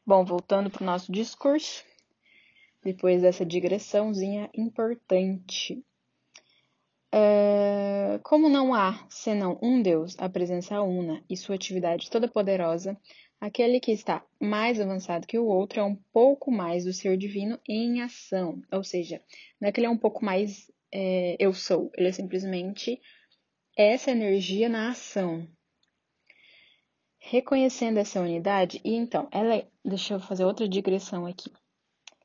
Bom, 0.07 0.25
voltando 0.25 0.71
para 0.71 0.83
o 0.83 0.87
nosso 0.87 1.11
discurso, 1.11 1.85
depois 2.83 3.23
dessa 3.23 3.45
digressãozinha 3.45 4.51
importante. 4.55 5.83
Uh, 7.15 8.19
como 8.23 8.49
não 8.49 8.75
há 8.75 9.07
senão 9.09 9.59
um 9.63 9.81
Deus, 9.81 10.17
a 10.19 10.29
presença 10.29 10.81
una 10.83 11.23
e 11.31 11.37
sua 11.37 11.55
atividade 11.55 12.11
toda 12.11 12.29
poderosa, 12.29 12.99
aquele 13.41 13.81
que 13.81 13.93
está 13.93 14.25
mais 14.41 14.81
avançado 14.81 15.27
que 15.27 15.39
o 15.39 15.47
outro 15.47 15.81
é 15.81 15.83
um 15.83 15.97
pouco 16.13 16.51
mais 16.51 16.85
do 16.85 16.93
ser 16.93 17.17
divino 17.17 17.59
em 17.69 18.03
ação. 18.03 18.61
Ou 18.73 18.83
seja, 18.83 19.23
não 19.61 19.69
é 19.69 19.73
que 19.73 19.81
ele 19.81 19.87
é 19.87 19.91
um 19.91 19.99
pouco 19.99 20.25
mais 20.25 20.71
é, 20.93 21.37
eu 21.39 21.53
sou, 21.53 21.91
ele 21.95 22.09
é 22.09 22.13
simplesmente 22.13 23.01
essa 23.77 24.11
energia 24.11 24.69
na 24.69 24.91
ação. 24.91 25.47
Reconhecendo 27.19 27.99
essa 27.99 28.21
unidade, 28.21 28.81
e 28.85 28.95
então, 28.95 29.29
ela, 29.33 29.57
é, 29.57 29.69
deixa 29.85 30.15
eu 30.15 30.21
fazer 30.21 30.45
outra 30.45 30.69
digressão 30.69 31.27
aqui. 31.27 31.51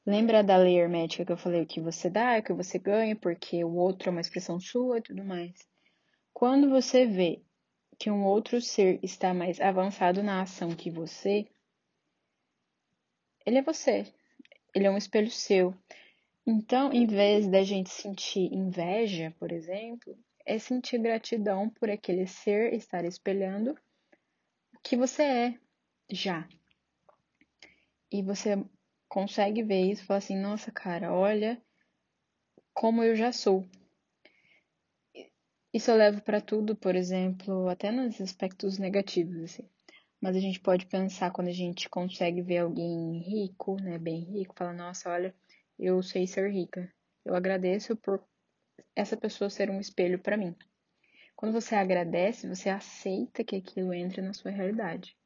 Lembra 0.05 0.43
da 0.43 0.58
lei 0.58 0.79
hermética 0.79 1.25
que 1.25 1.31
eu 1.31 1.38
falei 1.38 1.62
o 1.62 1.67
que 1.67 1.79
você 1.79 2.10
dá, 2.10 2.39
o 2.39 2.43
que 2.43 2.53
você 2.53 2.79
ganha, 2.79 3.15
porque 3.15 3.63
o 3.63 3.75
outro 3.75 4.10
é 4.10 4.12
uma 4.12 4.22
expressão 4.22 4.60
sua 4.60 4.98
e 4.98 5.01
tudo 5.01 5.24
mais. 5.24 5.53
Quando 6.34 6.70
você 6.70 7.05
vê 7.05 7.43
que 8.00 8.10
um 8.10 8.24
outro 8.24 8.60
ser 8.60 9.00
está 9.03 9.31
mais 9.31 9.62
avançado 9.62 10.24
na 10.24 10.41
ação 10.41 10.75
que 10.75 10.89
você, 10.89 11.48
ele 13.46 13.60
é 13.60 13.62
você. 13.62 14.12
Ele 14.74 14.88
é 14.88 14.91
um 14.91 14.98
espelho 14.98 15.29
seu. 15.29 15.75
Então, 16.48 16.91
em 16.91 17.05
vez 17.05 17.48
da 17.48 17.62
gente 17.62 17.91
sentir 17.91 18.51
inveja, 18.51 19.36
por 19.38 19.51
exemplo, 19.51 20.17
é 20.46 20.58
sentir 20.58 20.98
gratidão 20.98 21.70
por 21.70 21.89
aquele 21.91 22.25
ser 22.25 22.74
estar 22.74 23.05
espelhando 23.05 23.72
o 24.74 24.79
que 24.81 24.98
você 24.98 25.22
é 25.22 25.60
já. 26.10 26.48
E 28.12 28.24
você 28.24 28.58
consegue 29.12 29.62
ver 29.62 29.91
isso 29.91 30.01
e 30.01 30.06
falar 30.06 30.20
assim: 30.20 30.38
nossa, 30.38 30.72
cara, 30.72 31.13
olha 31.13 31.62
como 32.74 33.03
eu 33.03 33.13
já 33.13 33.34
sou. 33.34 33.68
Isso 35.74 35.91
eu 35.91 35.98
levo 35.98 36.22
para 36.22 36.39
tudo, 36.39 36.75
por 36.75 36.96
exemplo, 36.96 37.68
até 37.68 37.91
nos 37.91 38.20
aspectos 38.22 38.77
negativos, 38.77 39.44
assim. 39.44 39.70
Mas 40.22 40.36
a 40.36 40.39
gente 40.39 40.60
pode 40.60 40.86
pensar 40.86 41.32
quando 41.32 41.50
a 41.50 41.53
gente 41.53 41.89
consegue 41.89 42.41
ver 42.41 42.60
alguém 42.60 43.20
rico, 43.20 43.75
né, 43.82 43.98
bem 43.98 44.22
rico, 44.22 44.56
fala, 44.58 44.74
nossa, 44.74 45.10
olha, 45.10 45.36
eu 45.77 46.01
sei 46.01 46.25
ser 46.25 46.50
rica. 46.50 46.91
Eu 47.25 47.36
agradeço 47.36 47.96
por 47.98 48.24
essa 48.96 49.18
pessoa 49.18 49.50
ser 49.50 49.70
um 49.70 49.80
espelho 49.80 50.20
para 50.20 50.38
mim. 50.38 50.56
Quando 51.36 51.53
você 51.53 51.75
agradece, 51.75 52.48
você 52.48 52.70
aceita 52.70 53.44
que 53.44 53.56
aquilo 53.56 53.94
entre 53.94 54.22
na 54.22 54.34
sua 54.34 54.51
realidade. 54.51 55.18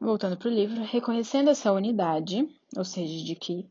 Voltando 0.00 0.34
para 0.38 0.48
o 0.48 0.54
livro, 0.54 0.82
reconhecendo 0.82 1.50
essa 1.50 1.70
unidade, 1.70 2.48
ou 2.74 2.84
seja, 2.86 3.22
de 3.22 3.34
que 3.34 3.68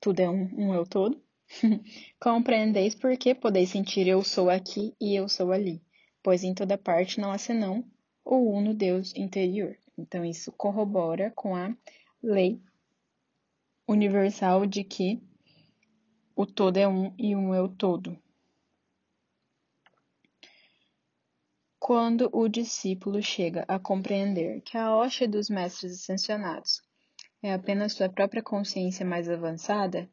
tudo 0.00 0.20
é 0.20 0.30
um, 0.30 0.48
um 0.56 0.74
eu 0.74 0.86
todo, 0.86 1.22
compreendeis 2.18 2.94
porque 2.94 3.34
podeis 3.34 3.68
sentir 3.68 4.08
eu 4.08 4.24
sou 4.24 4.48
aqui 4.48 4.94
e 4.98 5.14
eu 5.14 5.28
sou 5.28 5.52
ali, 5.52 5.82
pois 6.22 6.42
em 6.42 6.54
toda 6.54 6.78
parte 6.78 7.20
não 7.20 7.30
há 7.30 7.36
senão 7.36 7.84
o 8.24 8.36
uno 8.36 8.72
Deus 8.72 9.14
interior. 9.14 9.76
Então 9.98 10.24
isso 10.24 10.50
corrobora 10.52 11.30
com 11.36 11.54
a 11.54 11.76
lei 12.22 12.58
universal 13.86 14.64
de 14.64 14.82
que 14.82 15.22
o 16.34 16.46
todo 16.46 16.78
é 16.78 16.88
um 16.88 17.14
e 17.18 17.36
um 17.36 17.52
é 17.52 17.60
o 17.60 17.68
todo. 17.68 18.18
Quando 21.84 22.30
o 22.32 22.46
discípulo 22.48 23.20
chega 23.20 23.64
a 23.66 23.76
compreender 23.76 24.60
que 24.60 24.78
a 24.78 24.94
hoxa 24.94 25.26
dos 25.26 25.50
mestres 25.50 25.94
ascensionados 25.94 26.80
é 27.42 27.52
apenas 27.52 27.94
sua 27.94 28.08
própria 28.08 28.40
consciência 28.40 29.04
mais 29.04 29.28
avançada, 29.28 30.08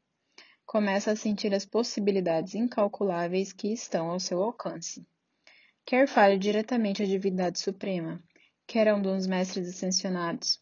começa 0.65 1.11
a 1.11 1.15
sentir 1.15 1.53
as 1.53 1.67
possibilidades 1.67 2.55
incalculáveis 2.55 3.53
que 3.53 3.71
estão 3.71 4.09
ao 4.09 4.19
seu 4.19 4.41
alcance. 4.41 5.05
quer 5.85 6.07
fale 6.07 6.39
diretamente 6.39 7.03
à 7.03 7.05
divindade 7.05 7.59
suprema, 7.59 8.19
quer 8.65 8.87
a 8.87 8.95
um 8.95 9.01
dos 9.03 9.27
mestres 9.27 9.69
ascensionados, 9.69 10.59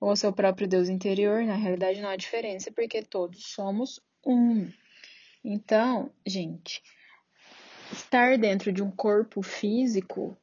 ou 0.00 0.10
ao 0.10 0.16
seu 0.16 0.32
próprio 0.32 0.68
Deus 0.68 0.88
interior, 0.88 1.42
na 1.42 1.56
realidade 1.56 2.00
não 2.00 2.08
há 2.08 2.14
diferença, 2.14 2.70
porque 2.70 3.02
todos 3.02 3.46
somos 3.46 4.00
um. 4.24 4.70
Então, 5.42 6.08
gente, 6.24 6.80
estar 7.92 8.38
dentro 8.38 8.72
de 8.72 8.82
um 8.82 8.90
corpo 8.90 9.42
físico 9.42 10.36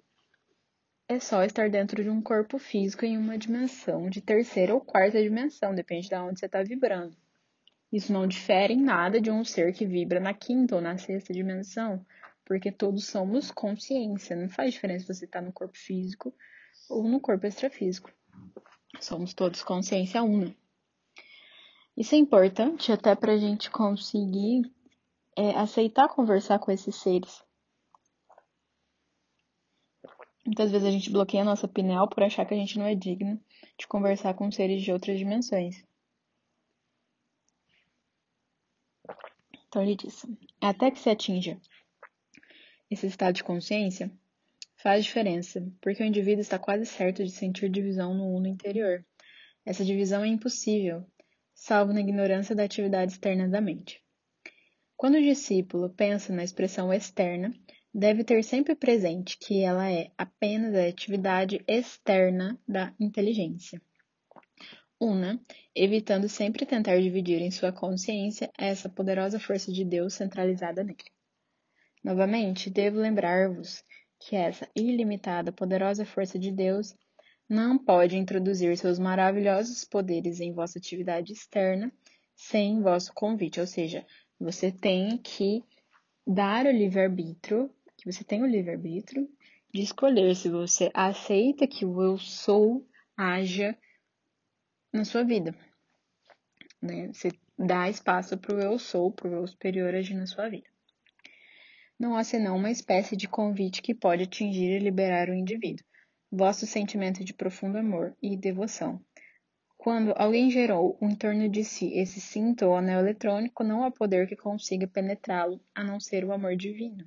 é 1.08 1.20
só 1.20 1.44
estar 1.44 1.70
dentro 1.70 2.04
de 2.04 2.10
um 2.10 2.22
corpo 2.22 2.60
físico 2.60 3.06
em 3.06 3.18
uma 3.18 3.38
dimensão 3.38 4.10
de 4.10 4.22
terceira 4.22 4.74
ou 4.74 4.82
quarta 4.82 5.22
dimensão, 5.24 5.74
depende 5.74 6.10
de 6.10 6.16
onde 6.16 6.40
você 6.40 6.48
está 6.48 6.62
vibrando. 6.62 7.16
Isso 7.92 8.12
não 8.12 8.28
difere 8.28 8.74
em 8.74 8.82
nada 8.82 9.22
de 9.22 9.32
um 9.32 9.46
ser 9.46 9.74
que 9.74 9.86
vibra 9.86 10.20
na 10.20 10.34
quinta 10.34 10.76
ou 10.76 10.82
na 10.82 10.98
sexta 10.98 11.32
dimensão, 11.32 12.06
porque 12.44 12.72
todos 12.72 13.06
somos 13.06 13.50
consciência. 13.52 14.36
Não 14.36 14.50
faz 14.50 14.74
diferença 14.74 15.06
se 15.06 15.20
você 15.20 15.26
está 15.26 15.42
no 15.42 15.54
corpo 15.54 15.78
físico 15.78 16.34
ou 16.90 17.08
no 17.08 17.22
corpo 17.22 17.48
extrafísico. 17.48 18.12
Somos 19.00 19.34
todos 19.34 19.64
consciência 19.64 20.22
una. 20.22 20.54
Isso 21.96 22.14
é 22.14 22.18
importante 22.18 22.92
até 22.92 23.16
para 23.16 23.34
a 23.34 23.38
gente 23.38 23.72
conseguir 23.72 24.70
é, 25.38 25.52
aceitar 25.56 26.10
conversar 26.10 26.58
com 26.58 26.72
esses 26.72 26.96
seres. 26.96 27.44
Muitas 30.44 30.72
vezes 30.72 30.88
a 30.88 30.92
gente 30.92 31.12
bloqueia 31.12 31.44
a 31.44 31.46
nossa 31.46 31.68
pineal 31.68 32.10
por 32.10 32.24
achar 32.24 32.46
que 32.46 32.54
a 32.54 32.58
gente 32.58 32.80
não 32.80 32.86
é 32.86 32.96
digno 32.96 33.40
de 33.78 33.88
conversar 33.88 34.34
com 34.34 34.52
seres 34.52 34.82
de 34.82 34.92
outras 34.92 35.20
dimensões. 35.20 35.86
Então 39.68 39.84
ele 39.84 39.96
diz: 39.96 40.26
até 40.60 40.90
que 40.90 41.00
se 41.00 41.10
atinja 41.10 41.60
esse 42.90 43.06
estado 43.06 43.36
de 43.36 43.44
consciência, 43.44 44.12
faz 44.78 45.06
diferença, 45.06 45.62
porque 45.82 46.02
o 46.02 46.06
indivíduo 46.06 46.42
está 46.42 46.58
quase 46.58 46.86
certo 46.86 47.24
de 47.24 47.30
sentir 47.30 47.70
divisão 47.70 48.14
no 48.14 48.34
uno 48.34 48.48
interior. 48.48 49.06
Essa 49.66 49.84
divisão 49.84 50.24
é 50.24 50.28
impossível, 50.28 51.06
salvo 51.54 51.94
na 51.94 52.00
ignorância 52.00 52.56
da 52.56 52.64
atividade 52.64 53.12
externa 53.12 53.50
da 53.50 53.60
mente. 53.60 54.02
Quando 54.98 55.14
o 55.14 55.22
discípulo 55.22 55.92
pensa 55.92 56.34
na 56.34 56.44
expressão 56.44 56.92
externa, 56.92 57.54
deve 57.94 58.24
ter 58.24 58.44
sempre 58.44 58.76
presente 58.76 59.38
que 59.38 59.62
ela 59.62 59.92
é 59.92 60.10
apenas 60.18 60.74
a 60.74 60.88
atividade 60.88 61.64
externa 61.68 62.60
da 62.68 62.92
inteligência. 63.00 63.80
Una, 65.00 65.40
evitando 65.76 66.28
sempre 66.28 66.66
tentar 66.66 67.00
dividir 67.00 67.44
em 67.44 67.52
sua 67.52 67.72
consciência 67.72 68.52
essa 68.58 68.90
poderosa 68.90 69.40
força 69.40 69.72
de 69.72 69.86
Deus 69.86 70.16
centralizada 70.16 70.84
nele. 70.84 70.98
Novamente, 72.04 72.68
devo 72.68 72.98
lembrar-vos 72.98 73.84
que 74.20 74.36
essa 74.36 74.68
ilimitada, 74.76 75.52
poderosa 75.52 76.08
força 76.08 76.40
de 76.40 76.52
Deus 76.52 76.96
não 77.48 77.78
pode 77.78 78.18
introduzir 78.18 78.76
seus 78.76 78.98
maravilhosos 78.98 79.84
poderes 79.86 80.40
em 80.40 80.52
vossa 80.52 80.80
atividade 80.80 81.34
externa 81.34 81.92
sem 82.36 82.82
vosso 82.82 83.14
convite, 83.14 83.60
ou 83.60 83.68
seja, 83.68 84.04
você 84.40 84.72
tem 84.72 85.18
que 85.18 85.64
dar 86.26 86.66
o 86.66 86.72
livre-arbítrio 86.72 87.72
que 87.98 88.12
você 88.12 88.24
tem 88.24 88.44
o 88.44 88.46
livre-arbítrio 88.46 89.28
de 89.74 89.82
escolher 89.82 90.36
se 90.36 90.50
você 90.50 90.90
aceita 90.94 91.68
que 91.68 91.86
o 91.86 92.02
eu 92.02 92.18
sou 92.18 92.88
haja 93.18 93.78
na 94.94 95.04
sua 95.04 95.24
vida. 95.24 95.56
Né? 96.82 97.12
Você 97.12 97.32
dá 97.58 97.90
espaço 97.90 98.38
para 98.38 98.56
o 98.56 98.60
eu 98.60 98.78
sou, 98.78 99.12
para 99.12 99.30
o 99.30 99.34
eu 99.34 99.48
superior 99.48 99.94
agir 99.94 100.14
na 100.14 100.28
sua 100.28 100.48
vida. 100.48 100.68
Não 102.00 102.16
há 102.16 102.24
senão 102.24 102.56
uma 102.56 102.70
espécie 102.70 103.16
de 103.16 103.28
convite 103.28 103.82
que 103.82 103.96
pode 103.96 104.24
atingir 104.24 104.76
e 104.76 104.80
liberar 104.80 105.30
o 105.30 105.34
indivíduo. 105.34 105.86
Vosso 106.32 106.68
sentimento 106.68 107.24
de 107.24 107.34
profundo 107.34 107.78
amor 107.78 108.16
e 108.22 108.38
devoção. 108.38 109.04
Quando 109.78 110.14
alguém 110.18 110.50
gerou 110.50 110.98
em 111.02 111.16
torno 111.16 111.48
de 111.48 111.64
si 111.64 111.94
esse 111.94 112.20
cinto 112.20 112.66
ou 112.66 112.76
anel 112.76 113.00
eletrônico, 113.00 113.64
não 113.64 113.84
há 113.84 113.92
poder 113.92 114.28
que 114.28 114.36
consiga 114.36 114.88
penetrá-lo, 114.88 115.62
a 115.74 115.84
não 115.84 116.00
ser 116.00 116.26
o 116.26 116.34
amor 116.34 116.56
divino. 116.56 117.06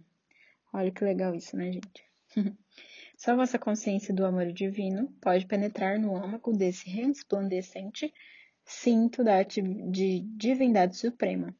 Olha 0.73 0.91
que 0.91 1.05
legal 1.05 1.35
isso, 1.35 1.57
né, 1.57 1.73
gente? 1.73 2.05
Só 3.19 3.37
vossa 3.37 3.59
consciência 3.59 4.15
do 4.15 4.25
amor 4.25 4.53
divino 4.53 5.09
pode 5.21 5.47
penetrar 5.47 5.99
no 5.99 6.17
âmago 6.17 6.57
desse 6.57 6.89
resplandecente 6.89 8.15
cinto 8.65 9.25
da 9.25 9.43
de 9.43 10.21
divindade 10.37 10.97
suprema, 10.97 11.55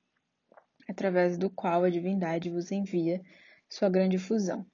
através 0.89 1.37
do 1.37 1.51
qual 1.51 1.83
a 1.83 1.91
divindade 1.91 2.49
vos 2.49 2.71
envia 2.71 3.21
sua 3.69 3.91
grande 3.91 4.17
fusão. 4.17 4.65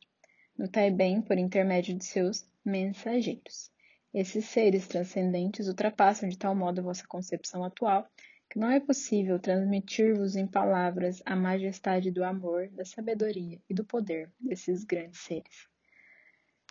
Notai 0.56 0.90
bem 0.90 1.20
por 1.20 1.38
intermédio 1.38 1.94
de 1.94 2.04
seus 2.04 2.46
mensageiros. 2.64 3.70
Esses 4.18 4.46
seres 4.46 4.88
transcendentes 4.88 5.68
ultrapassam 5.68 6.26
de 6.26 6.38
tal 6.38 6.54
modo 6.54 6.80
a 6.80 6.84
vossa 6.84 7.06
concepção 7.06 7.62
atual 7.62 8.08
que 8.48 8.58
não 8.58 8.70
é 8.70 8.80
possível 8.80 9.38
transmitir-vos 9.38 10.36
em 10.36 10.46
palavras 10.46 11.20
a 11.26 11.36
majestade 11.36 12.10
do 12.10 12.24
amor, 12.24 12.66
da 12.68 12.82
sabedoria 12.82 13.60
e 13.68 13.74
do 13.74 13.84
poder 13.84 14.32
desses 14.40 14.84
grandes 14.84 15.20
seres. 15.20 15.68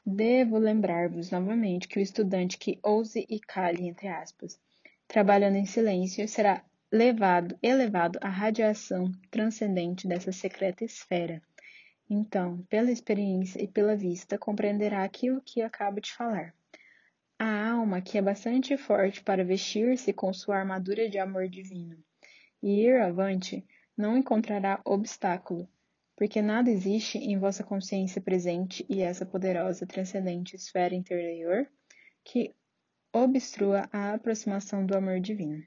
Devo 0.03 0.57
lembrar-vos 0.57 1.29
novamente 1.29 1.87
que 1.87 1.99
o 1.99 2.01
estudante 2.01 2.57
que 2.57 2.79
ouse 2.81 3.23
e 3.29 3.39
cale, 3.39 3.87
entre 3.87 4.07
aspas, 4.07 4.59
trabalhando 5.07 5.57
em 5.57 5.67
silêncio, 5.67 6.27
será 6.27 6.65
levado, 6.91 7.55
elevado 7.61 8.17
à 8.23 8.27
radiação 8.27 9.11
transcendente 9.29 10.07
dessa 10.07 10.31
secreta 10.31 10.83
esfera. 10.83 11.39
Então, 12.09 12.65
pela 12.67 12.91
experiência 12.91 13.61
e 13.61 13.67
pela 13.67 13.95
vista, 13.95 14.35
compreenderá 14.35 15.03
aquilo 15.03 15.39
que 15.45 15.61
acabo 15.61 16.01
de 16.01 16.11
falar. 16.11 16.51
A 17.37 17.69
alma, 17.71 18.01
que 18.01 18.17
é 18.17 18.21
bastante 18.21 18.77
forte 18.77 19.21
para 19.21 19.43
vestir-se 19.43 20.13
com 20.13 20.31
sua 20.31 20.57
armadura 20.57 21.09
de 21.09 21.17
amor 21.17 21.49
divino 21.49 21.97
e 22.63 22.81
ir 22.81 23.01
avante, 23.01 23.65
não 23.97 24.17
encontrará 24.17 24.81
obstáculo, 24.85 25.67
porque 26.15 26.41
nada 26.41 26.69
existe 26.69 27.17
em 27.17 27.37
vossa 27.37 27.63
consciência 27.63 28.21
presente 28.21 28.85
e 28.89 29.01
essa 29.01 29.25
poderosa 29.25 29.85
transcendente 29.85 30.55
esfera 30.55 30.95
interior 30.95 31.69
que 32.23 32.55
obstrua 33.13 33.87
a 33.91 34.13
aproximação 34.13 34.85
do 34.85 34.95
amor 34.95 35.19
divino. 35.19 35.61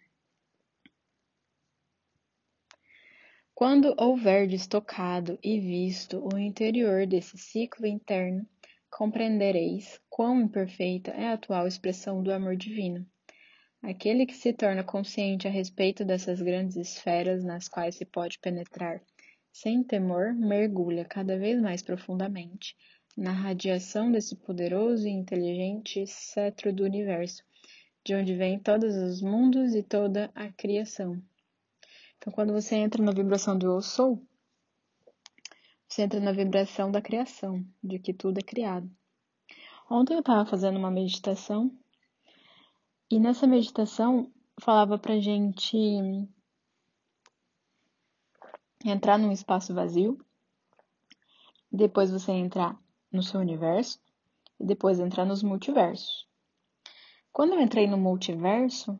Quando 3.54 3.94
houverdes 3.98 4.66
tocado 4.66 5.38
e 5.42 5.58
visto 5.58 6.24
o 6.32 6.38
interior 6.38 7.06
desse 7.06 7.36
ciclo 7.36 7.86
interno, 7.86 8.46
compreendereis 8.90 10.00
quão 10.08 10.40
imperfeita 10.40 11.10
é 11.12 11.28
a 11.28 11.34
atual 11.34 11.66
expressão 11.66 12.22
do 12.22 12.32
amor 12.32 12.56
divino. 12.56 13.06
Aquele 13.82 14.26
que 14.26 14.34
se 14.34 14.52
torna 14.52 14.82
consciente 14.82 15.46
a 15.46 15.50
respeito 15.50 16.04
dessas 16.04 16.42
grandes 16.42 16.76
esferas 16.76 17.44
nas 17.44 17.68
quais 17.68 17.94
se 17.96 18.04
pode 18.04 18.38
penetrar 18.38 19.00
sem 19.52 19.82
temor, 19.82 20.34
mergulha 20.34 21.04
cada 21.04 21.36
vez 21.36 21.60
mais 21.60 21.82
profundamente 21.82 22.76
na 23.16 23.32
radiação 23.32 24.12
desse 24.12 24.36
poderoso 24.36 25.08
e 25.08 25.10
inteligente 25.10 26.06
cetro 26.06 26.72
do 26.72 26.84
universo, 26.84 27.42
de 28.04 28.14
onde 28.14 28.36
vêm 28.36 28.60
todos 28.60 28.94
os 28.94 29.20
mundos 29.20 29.74
e 29.74 29.82
toda 29.82 30.30
a 30.32 30.52
criação. 30.52 31.20
Então, 32.16 32.32
quando 32.32 32.52
você 32.52 32.76
entra 32.76 33.02
na 33.02 33.10
vibração 33.10 33.58
do 33.58 33.66
Eu 33.66 33.82
Sou, 33.82 34.22
você 35.88 36.02
entra 36.02 36.20
na 36.20 36.32
vibração 36.32 36.92
da 36.92 37.00
criação, 37.00 37.64
de 37.82 37.98
que 37.98 38.12
tudo 38.12 38.38
é 38.38 38.42
criado. 38.42 38.90
Ontem 39.90 40.14
eu 40.14 40.20
estava 40.20 40.44
fazendo 40.44 40.78
uma 40.78 40.90
meditação 40.90 41.72
e 43.10 43.18
nessa 43.18 43.46
meditação 43.46 44.30
falava 44.60 44.98
pra 44.98 45.18
gente 45.18 45.78
entrar 48.84 49.18
num 49.18 49.32
espaço 49.32 49.74
vazio, 49.74 50.18
depois 51.72 52.10
você 52.10 52.32
entrar 52.32 52.78
no 53.10 53.22
seu 53.22 53.40
universo 53.40 53.98
e 54.60 54.66
depois 54.66 55.00
entrar 55.00 55.24
nos 55.24 55.42
multiversos. 55.42 56.28
Quando 57.32 57.54
eu 57.54 57.60
entrei 57.60 57.86
no 57.86 57.96
multiverso, 57.96 58.98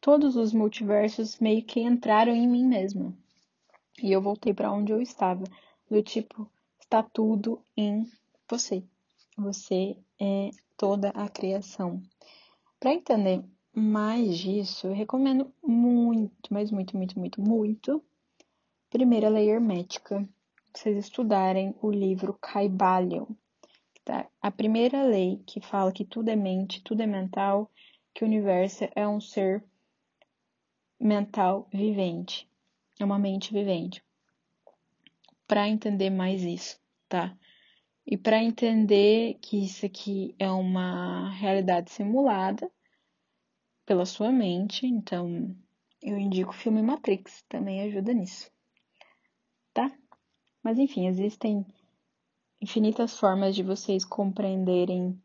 todos 0.00 0.36
os 0.36 0.54
multiversos 0.54 1.38
meio 1.38 1.62
que 1.64 1.80
entraram 1.80 2.32
em 2.32 2.48
mim 2.48 2.66
mesma. 2.66 3.14
E 4.02 4.12
eu 4.12 4.22
voltei 4.22 4.54
para 4.54 4.72
onde 4.72 4.92
eu 4.92 5.02
estava 5.02 5.44
do 5.90 6.02
tipo, 6.02 6.50
está 6.80 7.02
tudo 7.02 7.62
em 7.76 8.10
você. 8.48 8.82
Você 9.36 9.96
é 10.20 10.50
toda 10.76 11.10
a 11.10 11.28
criação. 11.28 12.02
Para 12.78 12.94
entender 12.94 13.42
mais 13.74 14.38
disso, 14.38 14.88
eu 14.88 14.92
recomendo 14.92 15.52
muito, 15.62 16.52
mas 16.52 16.70
muito, 16.70 16.96
muito, 16.96 17.18
muito, 17.18 17.40
muito, 17.40 18.04
primeira 18.90 19.28
lei 19.28 19.50
hermética, 19.50 20.28
vocês 20.74 20.96
estudarem 20.96 21.74
o 21.80 21.90
livro 21.90 22.36
Caibalion. 22.40 23.26
Tá? 24.04 24.28
A 24.40 24.50
primeira 24.50 25.02
lei 25.02 25.42
que 25.46 25.60
fala 25.60 25.92
que 25.92 26.04
tudo 26.04 26.28
é 26.28 26.36
mente, 26.36 26.82
tudo 26.82 27.02
é 27.02 27.06
mental, 27.06 27.70
que 28.14 28.24
o 28.24 28.26
universo 28.26 28.88
é 28.94 29.06
um 29.06 29.20
ser 29.20 29.64
mental 31.00 31.68
vivente, 31.72 32.48
é 32.98 33.04
uma 33.04 33.18
mente 33.18 33.52
vivente 33.52 34.02
para 35.48 35.66
entender 35.66 36.10
mais 36.10 36.42
isso, 36.42 36.78
tá? 37.08 37.36
E 38.06 38.16
para 38.16 38.42
entender 38.42 39.38
que 39.40 39.64
isso 39.64 39.84
aqui 39.84 40.34
é 40.38 40.50
uma 40.50 41.30
realidade 41.30 41.90
simulada 41.90 42.70
pela 43.84 44.04
sua 44.04 44.30
mente, 44.30 44.86
então 44.86 45.56
eu 46.02 46.18
indico 46.18 46.50
o 46.50 46.54
filme 46.54 46.82
Matrix, 46.82 47.42
também 47.48 47.80
ajuda 47.82 48.12
nisso. 48.12 48.50
Tá? 49.72 49.90
Mas 50.62 50.78
enfim, 50.78 51.06
existem 51.06 51.66
infinitas 52.60 53.18
formas 53.18 53.54
de 53.54 53.62
vocês 53.62 54.04
compreenderem 54.04 55.20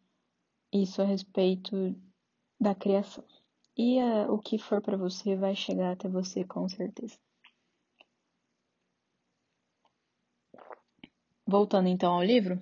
isso 0.72 1.02
a 1.02 1.06
respeito 1.06 1.96
da 2.60 2.74
criação. 2.74 3.26
E 3.78 4.02
uh, 4.02 4.32
o 4.32 4.40
que 4.40 4.58
for 4.58 4.82
para 4.82 4.96
você 4.96 5.36
vai 5.36 5.56
chegar 5.56 5.92
até 5.92 6.08
você 6.08 6.44
com 6.44 6.68
certeza. 6.70 7.18
Voltando 11.46 11.90
então 11.90 12.14
ao 12.14 12.24
livro, 12.24 12.62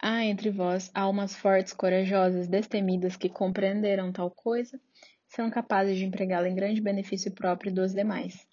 há 0.00 0.24
entre 0.24 0.50
vós 0.50 0.90
almas 0.94 1.34
fortes, 1.36 1.72
corajosas, 1.72 2.48
destemidas 2.48 3.16
que 3.16 3.28
compreenderam 3.28 4.12
tal 4.12 4.30
coisa, 4.30 4.80
serão 5.28 5.50
capazes 5.50 5.98
de 5.98 6.04
empregá-la 6.04 6.48
em 6.48 6.54
grande 6.54 6.80
benefício 6.80 7.32
próprio 7.32 7.72
dos 7.72 7.92
demais. 7.92 8.46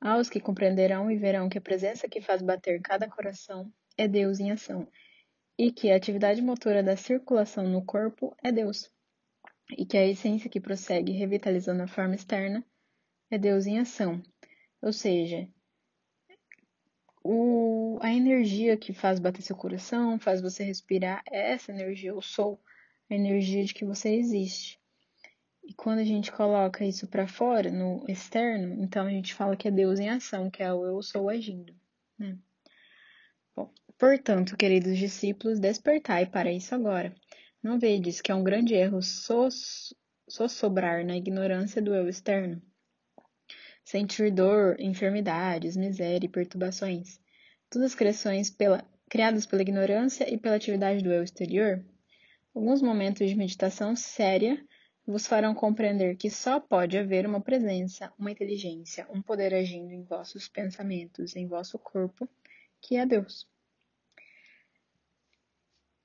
Há 0.00 0.18
os 0.18 0.28
que 0.28 0.40
compreenderão 0.40 1.10
e 1.10 1.16
verão 1.16 1.48
que 1.48 1.58
a 1.58 1.62
presença 1.62 2.08
que 2.08 2.20
faz 2.20 2.42
bater 2.42 2.80
cada 2.82 3.08
coração 3.08 3.72
é 3.96 4.06
Deus 4.06 4.40
em 4.40 4.50
ação, 4.50 4.86
e 5.58 5.72
que 5.72 5.90
a 5.90 5.96
atividade 5.96 6.42
motora 6.42 6.82
da 6.82 6.96
circulação 6.96 7.68
no 7.68 7.84
corpo 7.84 8.36
é 8.42 8.52
Deus 8.52 8.90
e 9.70 9.84
que 9.84 9.96
a 9.96 10.06
essência 10.06 10.50
que 10.50 10.60
prossegue 10.60 11.12
revitalizando 11.12 11.82
a 11.82 11.88
forma 11.88 12.14
externa 12.14 12.64
é 13.30 13.38
Deus 13.38 13.66
em 13.66 13.78
ação. 13.78 14.22
Ou 14.80 14.92
seja, 14.92 15.48
o, 17.26 17.98
a 18.00 18.12
energia 18.12 18.76
que 18.76 18.92
faz 18.92 19.18
bater 19.18 19.42
seu 19.42 19.56
coração, 19.56 20.18
faz 20.18 20.40
você 20.40 20.64
respirar, 20.64 21.22
é 21.30 21.52
essa 21.52 21.72
energia, 21.72 22.10
eu 22.10 22.22
sou, 22.22 22.60
a 23.10 23.14
energia 23.14 23.64
de 23.64 23.74
que 23.74 23.84
você 23.84 24.10
existe. 24.10 24.78
E 25.64 25.74
quando 25.74 25.98
a 25.98 26.04
gente 26.04 26.30
coloca 26.30 26.84
isso 26.84 27.08
para 27.08 27.26
fora, 27.26 27.70
no 27.70 28.04
externo, 28.08 28.82
então 28.82 29.06
a 29.06 29.10
gente 29.10 29.34
fala 29.34 29.56
que 29.56 29.68
é 29.68 29.70
Deus 29.70 29.98
em 29.98 30.08
ação, 30.08 30.50
que 30.50 30.62
é 30.62 30.72
o 30.72 30.84
eu 30.86 31.02
sou 31.02 31.28
agindo. 31.28 31.74
Né? 32.18 32.38
Bom, 33.54 33.72
portanto, 33.98 34.56
queridos 34.56 34.96
discípulos, 34.96 35.58
despertai 35.58 36.26
para 36.26 36.52
isso 36.52 36.74
agora 36.74 37.14
não 37.66 37.78
vedes 37.80 38.20
que 38.20 38.30
é 38.30 38.34
um 38.34 38.44
grande 38.44 38.74
erro 38.74 39.00
sossobrar 40.28 41.04
na 41.04 41.16
ignorância 41.16 41.82
do 41.82 41.94
eu 41.94 42.08
externo? 42.08 42.62
Sentir 43.86 44.32
dor, 44.32 44.74
enfermidades, 44.80 45.76
miséria 45.76 46.26
e 46.26 46.28
perturbações. 46.28 47.20
Todas 47.70 47.94
criações 47.94 48.50
pela, 48.50 48.84
criadas 49.08 49.46
pela 49.46 49.62
ignorância 49.62 50.28
e 50.28 50.36
pela 50.36 50.56
atividade 50.56 51.04
do 51.04 51.12
eu 51.12 51.22
exterior? 51.22 51.86
Alguns 52.52 52.82
momentos 52.82 53.28
de 53.28 53.36
meditação 53.36 53.94
séria 53.94 54.60
vos 55.06 55.24
farão 55.24 55.54
compreender 55.54 56.16
que 56.16 56.28
só 56.28 56.58
pode 56.58 56.98
haver 56.98 57.26
uma 57.26 57.40
presença, 57.40 58.12
uma 58.18 58.32
inteligência, 58.32 59.06
um 59.08 59.22
poder 59.22 59.54
agindo 59.54 59.92
em 59.92 60.02
vossos 60.02 60.48
pensamentos, 60.48 61.36
em 61.36 61.46
vosso 61.46 61.78
corpo, 61.78 62.28
que 62.80 62.96
é 62.96 63.06
Deus. 63.06 63.46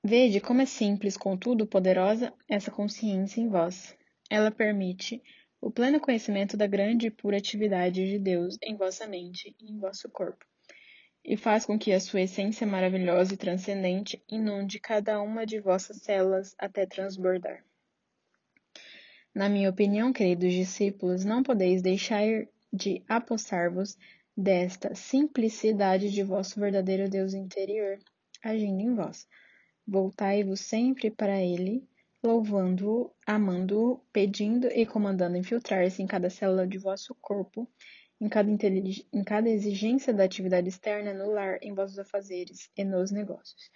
Vede 0.04 0.40
como 0.40 0.60
é 0.60 0.66
simples, 0.66 1.16
contudo 1.16 1.66
poderosa, 1.66 2.32
essa 2.48 2.70
consciência 2.70 3.40
em 3.40 3.48
vós. 3.48 3.96
Ela 4.30 4.52
permite 4.52 5.20
o 5.62 5.70
pleno 5.70 6.00
conhecimento 6.00 6.56
da 6.56 6.66
grande 6.66 7.06
e 7.06 7.10
pura 7.10 7.36
atividade 7.36 8.04
de 8.04 8.18
Deus 8.18 8.58
em 8.60 8.74
vossa 8.74 9.06
mente 9.06 9.54
e 9.60 9.70
em 9.70 9.78
vosso 9.78 10.10
corpo, 10.10 10.44
e 11.24 11.36
faz 11.36 11.64
com 11.64 11.78
que 11.78 11.92
a 11.92 12.00
sua 12.00 12.22
essência 12.22 12.66
maravilhosa 12.66 13.34
e 13.34 13.36
transcendente 13.36 14.20
inunde 14.28 14.80
cada 14.80 15.22
uma 15.22 15.46
de 15.46 15.60
vossas 15.60 15.98
células 15.98 16.52
até 16.58 16.84
transbordar. 16.84 17.64
Na 19.32 19.48
minha 19.48 19.70
opinião, 19.70 20.12
queridos 20.12 20.52
discípulos, 20.52 21.24
não 21.24 21.44
podeis 21.44 21.80
deixar 21.80 22.24
de 22.72 23.00
apossar-vos 23.08 23.96
desta 24.36 24.96
simplicidade 24.96 26.10
de 26.10 26.24
vosso 26.24 26.58
verdadeiro 26.58 27.08
Deus 27.08 27.34
interior, 27.34 28.00
agindo 28.42 28.80
em 28.80 28.94
vós 28.96 29.28
Voltai-vos 29.86 30.60
sempre 30.60 31.10
para 31.10 31.40
ele, 31.40 31.86
louvando-o, 32.22 33.10
amando-o, 33.26 33.98
pedindo 34.12 34.68
e 34.68 34.86
comandando 34.86 35.36
infiltrar-se 35.36 36.02
em 36.02 36.06
cada 36.06 36.30
célula 36.30 36.66
de 36.66 36.78
vosso 36.78 37.14
corpo, 37.20 37.68
em 38.20 38.28
cada, 38.28 38.48
em 38.48 39.24
cada 39.24 39.48
exigência 39.48 40.14
da 40.14 40.22
atividade 40.24 40.68
externa 40.68 41.12
no 41.12 41.32
lar, 41.32 41.58
em 41.60 41.74
vossos 41.74 41.98
afazeres 41.98 42.70
e 42.76 42.84
nos 42.84 43.10
negócios. 43.10 43.70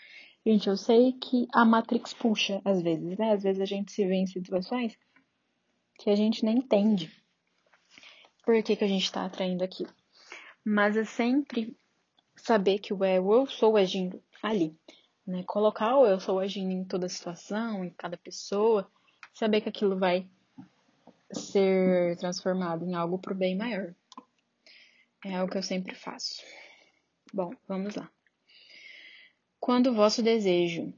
Gente, 0.46 0.68
eu 0.68 0.76
sei 0.76 1.12
que 1.14 1.48
a 1.52 1.64
Matrix 1.64 2.14
puxa 2.14 2.62
às 2.64 2.80
vezes, 2.80 3.18
né? 3.18 3.32
Às 3.32 3.42
vezes 3.42 3.60
a 3.60 3.64
gente 3.64 3.90
se 3.90 4.06
vê 4.06 4.14
em 4.14 4.26
situações 4.28 4.96
que 5.98 6.08
a 6.08 6.14
gente 6.14 6.44
nem 6.44 6.58
entende 6.58 7.10
por 8.44 8.62
que, 8.62 8.76
que 8.76 8.84
a 8.84 8.88
gente 8.88 9.02
está 9.02 9.24
atraindo 9.24 9.64
aquilo. 9.64 9.92
Mas 10.64 10.96
é 10.96 11.04
sempre 11.04 11.76
saber 12.36 12.78
que 12.78 12.94
o 12.94 13.04
eu 13.04 13.46
sou 13.46 13.76
agindo 13.76 14.22
ali 14.40 14.78
né? 15.26 15.42
Colocar 15.44 15.96
o 15.96 16.06
eu 16.06 16.20
sou 16.20 16.38
agindo 16.38 16.70
em 16.70 16.84
toda 16.84 17.08
situação, 17.08 17.84
em 17.84 17.90
cada 17.90 18.16
pessoa, 18.16 18.90
saber 19.34 19.60
que 19.60 19.68
aquilo 19.68 19.98
vai 19.98 20.26
ser 21.32 22.16
transformado 22.18 22.84
em 22.84 22.94
algo 22.94 23.18
pro 23.18 23.34
bem 23.34 23.56
maior. 23.56 23.94
É 25.24 25.42
o 25.42 25.48
que 25.48 25.58
eu 25.58 25.62
sempre 25.62 25.94
faço. 25.94 26.42
Bom, 27.32 27.50
vamos 27.66 27.96
lá. 27.96 28.08
Quando 29.58 29.88
o 29.88 29.94
vosso 29.94 30.22
desejo 30.22 30.94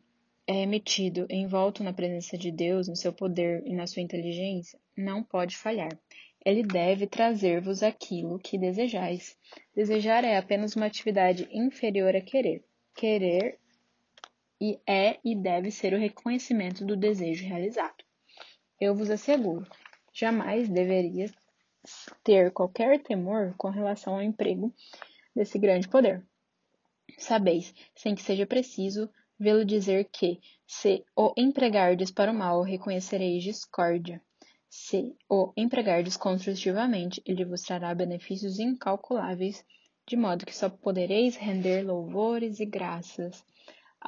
é 0.46 0.62
emitido 0.62 1.26
envolto 1.30 1.82
na 1.82 1.92
presença 1.92 2.36
de 2.36 2.50
Deus, 2.50 2.88
no 2.88 2.96
seu 2.96 3.12
poder 3.12 3.62
e 3.66 3.74
na 3.74 3.86
sua 3.86 4.02
inteligência, 4.02 4.78
não 4.96 5.22
pode 5.22 5.56
falhar. 5.56 5.98
Ele 6.44 6.62
deve 6.62 7.06
trazer-vos 7.06 7.82
aquilo 7.82 8.38
que 8.38 8.58
desejais. 8.58 9.36
Desejar 9.74 10.24
é 10.24 10.36
apenas 10.36 10.76
uma 10.76 10.86
atividade 10.86 11.48
inferior 11.50 12.14
a 12.14 12.20
querer. 12.20 12.62
Querer 12.94 13.58
e 14.60 14.80
é 14.86 15.18
e 15.24 15.34
deve 15.34 15.70
ser 15.70 15.94
o 15.94 15.98
reconhecimento 15.98 16.84
do 16.84 16.96
desejo 16.96 17.46
realizado. 17.46 18.04
Eu 18.80 18.94
vos 18.94 19.10
asseguro, 19.10 19.66
jamais 20.12 20.68
deveria 20.68 21.32
ter 22.24 22.50
qualquer 22.50 23.02
temor 23.02 23.54
com 23.56 23.70
relação 23.70 24.14
ao 24.14 24.22
emprego 24.22 24.74
desse 25.34 25.58
grande 25.58 25.88
poder. 25.88 26.24
Sabeis, 27.16 27.74
sem 27.94 28.14
que 28.14 28.22
seja 28.22 28.46
preciso 28.46 29.08
vê-lo 29.38 29.64
dizer 29.64 30.08
que, 30.10 30.40
se 30.66 31.04
o 31.16 31.32
empregardes 31.36 32.10
para 32.10 32.32
o 32.32 32.34
mal, 32.34 32.62
reconhecereis 32.62 33.42
discórdia. 33.42 34.20
Se 34.68 35.16
o 35.28 35.52
empregardes 35.56 36.16
construtivamente, 36.16 37.22
ele 37.24 37.44
vos 37.44 37.62
trará 37.62 37.94
benefícios 37.94 38.58
incalculáveis, 38.58 39.64
de 40.06 40.16
modo 40.16 40.44
que 40.44 40.54
só 40.54 40.68
podereis 40.68 41.36
render 41.36 41.82
louvores 41.82 42.60
e 42.60 42.66
graças 42.66 43.44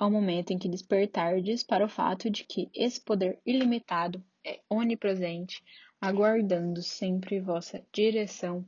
ao 0.01 0.11
momento 0.11 0.51
em 0.51 0.59
que 0.59 0.67
despertardes 0.67 1.63
para 1.63 1.85
o 1.85 1.89
fato 1.89 2.31
de 2.31 2.43
que 2.43 2.71
esse 2.75 2.99
poder 2.99 3.39
ilimitado 3.45 4.25
é 4.43 4.59
onipresente, 4.71 5.63
aguardando 6.01 6.83
sempre 6.83 7.39
vossa 7.39 7.85
direção 7.93 8.67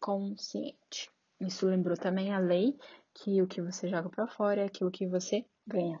consciente. 0.00 1.10
Isso 1.38 1.66
lembrou 1.66 1.98
também 1.98 2.32
a 2.32 2.38
lei 2.38 2.74
que 3.12 3.42
o 3.42 3.46
que 3.46 3.60
você 3.60 3.88
joga 3.90 4.08
para 4.08 4.26
fora 4.26 4.62
é 4.62 4.64
aquilo 4.64 4.90
que 4.90 5.06
você 5.06 5.44
ganha. 5.66 6.00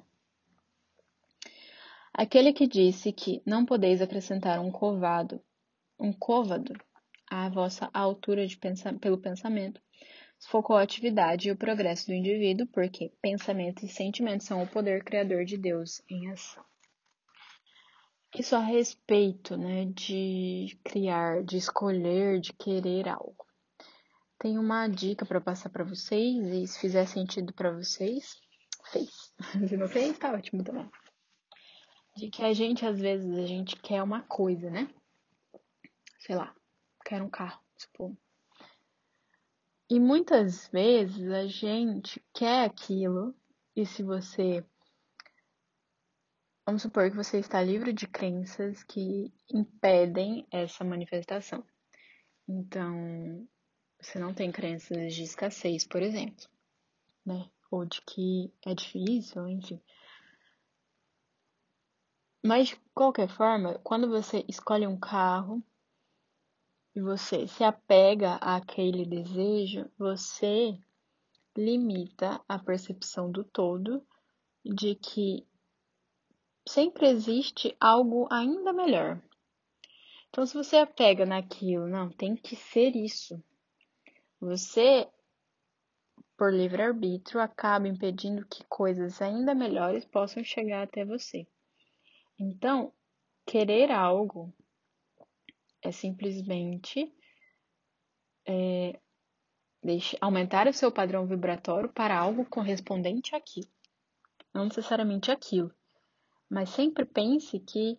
Aquele 2.10 2.50
que 2.50 2.66
disse 2.66 3.12
que 3.12 3.42
não 3.44 3.66
podeis 3.66 4.00
acrescentar 4.00 4.60
um 4.60 4.72
covado, 4.72 5.42
um 5.98 6.10
côvado 6.10 6.72
à 7.30 7.50
vossa 7.50 7.90
altura 7.92 8.46
pensa 8.58 8.94
pelo 8.94 9.18
pensamento, 9.18 9.78
focou 10.48 10.76
a 10.76 10.82
atividade 10.82 11.48
e 11.48 11.52
o 11.52 11.56
progresso 11.56 12.06
do 12.06 12.14
indivíduo, 12.14 12.66
porque 12.68 13.12
pensamento 13.20 13.84
e 13.84 13.88
sentimento 13.88 14.44
são 14.44 14.62
o 14.62 14.68
poder 14.68 15.04
criador 15.04 15.44
de 15.44 15.56
Deus 15.56 16.02
em 16.08 16.30
ação. 16.30 16.64
Isso 18.38 18.54
a 18.54 18.60
respeito 18.60 19.56
né, 19.56 19.86
de 19.86 20.78
criar, 20.84 21.42
de 21.42 21.56
escolher, 21.56 22.40
de 22.40 22.52
querer 22.52 23.08
algo. 23.08 23.44
Tem 24.38 24.56
uma 24.56 24.86
dica 24.88 25.26
para 25.26 25.40
passar 25.40 25.68
para 25.68 25.84
vocês, 25.84 26.46
e 26.46 26.66
se 26.66 26.78
fizer 26.80 27.06
sentido 27.06 27.52
para 27.52 27.72
vocês, 27.72 28.40
fez. 28.90 29.34
Se 29.68 29.76
não 29.76 29.88
fez, 29.88 30.16
tá 30.16 30.32
ótimo 30.32 30.64
também. 30.64 30.88
De 32.16 32.30
que 32.30 32.42
a 32.42 32.52
gente, 32.52 32.86
às 32.86 32.98
vezes, 32.98 33.36
a 33.36 33.46
gente 33.46 33.76
quer 33.76 34.02
uma 34.02 34.22
coisa, 34.22 34.70
né? 34.70 34.88
Sei 36.20 36.34
lá, 36.34 36.54
quer 37.04 37.20
um 37.22 37.28
carro, 37.28 37.60
tipo, 37.76 38.16
e 39.90 39.98
muitas 39.98 40.68
vezes 40.68 41.28
a 41.32 41.48
gente 41.48 42.24
quer 42.32 42.64
aquilo, 42.64 43.34
e 43.74 43.84
se 43.84 44.04
você. 44.04 44.64
Vamos 46.64 46.82
supor 46.82 47.10
que 47.10 47.16
você 47.16 47.40
está 47.40 47.60
livre 47.60 47.92
de 47.92 48.06
crenças 48.06 48.84
que 48.84 49.32
impedem 49.52 50.46
essa 50.52 50.84
manifestação. 50.84 51.66
Então, 52.48 53.48
você 54.00 54.20
não 54.20 54.32
tem 54.32 54.52
crenças 54.52 55.12
de 55.12 55.24
escassez, 55.24 55.84
por 55.84 56.00
exemplo, 56.00 56.46
né? 57.26 57.50
Ou 57.68 57.84
de 57.84 58.00
que 58.02 58.54
é 58.64 58.72
difícil, 58.72 59.48
enfim. 59.48 59.82
Mas 62.44 62.68
de 62.68 62.76
qualquer 62.94 63.28
forma, 63.28 63.80
quando 63.80 64.08
você 64.08 64.44
escolhe 64.48 64.86
um 64.86 64.98
carro 64.98 65.60
e 66.94 67.00
você 67.00 67.46
se 67.46 67.62
apega 67.62 68.34
àquele 68.36 69.04
desejo, 69.04 69.90
você 69.98 70.76
limita 71.56 72.40
a 72.48 72.58
percepção 72.58 73.30
do 73.30 73.44
todo 73.44 74.04
de 74.64 74.94
que 74.94 75.46
sempre 76.68 77.08
existe 77.08 77.76
algo 77.80 78.28
ainda 78.30 78.72
melhor. 78.72 79.22
Então, 80.28 80.46
se 80.46 80.54
você 80.54 80.76
apega 80.76 81.26
naquilo, 81.26 81.88
não, 81.88 82.08
tem 82.08 82.36
que 82.36 82.54
ser 82.54 82.94
isso. 82.94 83.42
Você, 84.40 85.08
por 86.36 86.52
livre-arbítrio, 86.52 87.40
acaba 87.40 87.88
impedindo 87.88 88.46
que 88.46 88.64
coisas 88.64 89.20
ainda 89.20 89.54
melhores 89.54 90.04
possam 90.04 90.44
chegar 90.44 90.84
até 90.84 91.04
você. 91.04 91.46
Então, 92.38 92.92
querer 93.44 93.90
algo 93.90 94.54
é 95.82 95.92
simplesmente 95.92 97.12
é, 98.46 98.98
deixe, 99.82 100.16
aumentar 100.20 100.66
o 100.66 100.72
seu 100.72 100.90
padrão 100.90 101.26
vibratório 101.26 101.88
para 101.88 102.18
algo 102.18 102.44
correspondente 102.44 103.34
àquilo. 103.34 103.68
Não 104.52 104.64
necessariamente 104.64 105.30
aquilo, 105.30 105.72
mas 106.48 106.70
sempre 106.70 107.04
pense 107.04 107.58
que 107.60 107.98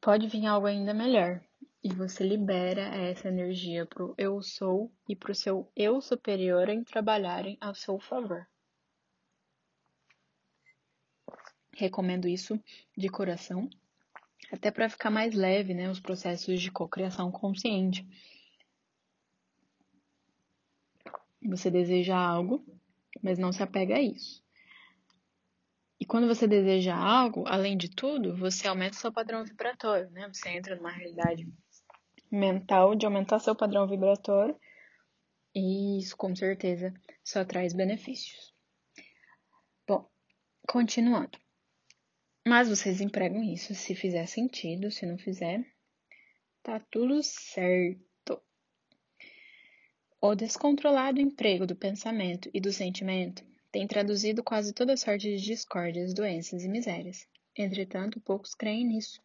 pode 0.00 0.26
vir 0.26 0.46
algo 0.46 0.66
ainda 0.66 0.94
melhor. 0.94 1.42
E 1.82 1.92
você 1.92 2.26
libera 2.26 2.82
essa 2.82 3.28
energia 3.28 3.86
para 3.86 4.04
o 4.04 4.14
eu 4.18 4.42
sou 4.42 4.90
e 5.08 5.14
para 5.14 5.30
o 5.30 5.34
seu 5.34 5.70
eu 5.76 6.00
superior 6.00 6.68
em 6.68 6.82
trabalharem 6.82 7.56
ao 7.60 7.74
seu 7.74 7.98
favor. 8.00 8.48
Recomendo 11.72 12.26
isso 12.26 12.58
de 12.96 13.08
coração, 13.08 13.68
até 14.52 14.70
para 14.70 14.88
ficar 14.88 15.10
mais 15.10 15.34
leve, 15.34 15.74
né, 15.74 15.90
os 15.90 16.00
processos 16.00 16.60
de 16.60 16.70
cocriação 16.70 17.30
consciente. 17.30 18.06
Você 21.42 21.70
deseja 21.70 22.16
algo, 22.16 22.64
mas 23.22 23.38
não 23.38 23.52
se 23.52 23.62
apega 23.62 23.96
a 23.96 24.00
isso. 24.00 24.44
E 25.98 26.04
quando 26.04 26.26
você 26.26 26.46
deseja 26.46 26.94
algo, 26.94 27.44
além 27.46 27.76
de 27.76 27.88
tudo, 27.88 28.36
você 28.36 28.68
aumenta 28.68 28.96
seu 28.96 29.12
padrão 29.12 29.44
vibratório, 29.44 30.10
né? 30.10 30.28
Você 30.28 30.50
entra 30.50 30.76
numa 30.76 30.90
realidade 30.90 31.48
mental 32.30 32.94
de 32.94 33.06
aumentar 33.06 33.38
seu 33.38 33.54
padrão 33.54 33.86
vibratório 33.86 34.58
e 35.54 35.98
isso 35.98 36.16
com 36.16 36.34
certeza 36.36 36.92
só 37.24 37.44
traz 37.44 37.72
benefícios. 37.72 38.54
Bom, 39.88 40.06
continuando. 40.68 41.38
Mas 42.48 42.68
vocês 42.68 43.00
empregam 43.00 43.42
isso 43.42 43.74
se 43.74 43.92
fizer 43.92 44.24
sentido, 44.26 44.88
se 44.88 45.04
não 45.04 45.18
fizer, 45.18 45.66
tá 46.62 46.78
tudo 46.78 47.20
certo. 47.20 48.40
O 50.20 50.32
descontrolado 50.32 51.20
emprego 51.20 51.66
do 51.66 51.74
pensamento 51.74 52.48
e 52.54 52.60
do 52.60 52.72
sentimento 52.72 53.44
tem 53.72 53.84
traduzido 53.88 54.44
quase 54.44 54.72
toda 54.72 54.96
sorte 54.96 55.36
de 55.36 55.44
discórdias, 55.44 56.14
doenças 56.14 56.62
e 56.62 56.68
misérias. 56.68 57.26
Entretanto, 57.58 58.20
poucos 58.20 58.54
creem 58.54 58.86
nisso 58.86 59.20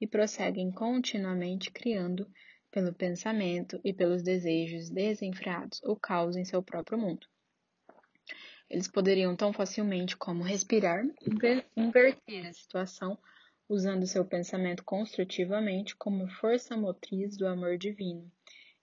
e 0.00 0.06
prosseguem 0.06 0.72
continuamente 0.72 1.70
criando, 1.70 2.26
pelo 2.70 2.94
pensamento 2.94 3.78
e 3.84 3.92
pelos 3.92 4.22
desejos 4.22 4.88
desenfreados, 4.88 5.78
o 5.84 5.94
caos 5.94 6.36
em 6.36 6.44
seu 6.46 6.62
próprio 6.62 6.96
mundo. 6.96 7.26
Eles 8.72 8.88
poderiam 8.88 9.36
tão 9.36 9.52
facilmente 9.52 10.16
como 10.16 10.42
respirar, 10.42 11.04
inverter 11.76 12.46
a 12.46 12.52
situação 12.54 13.18
usando 13.68 14.06
seu 14.06 14.24
pensamento 14.24 14.82
construtivamente 14.82 15.94
como 15.94 16.26
força 16.26 16.74
motriz 16.74 17.36
do 17.36 17.46
amor 17.46 17.76
divino 17.76 18.32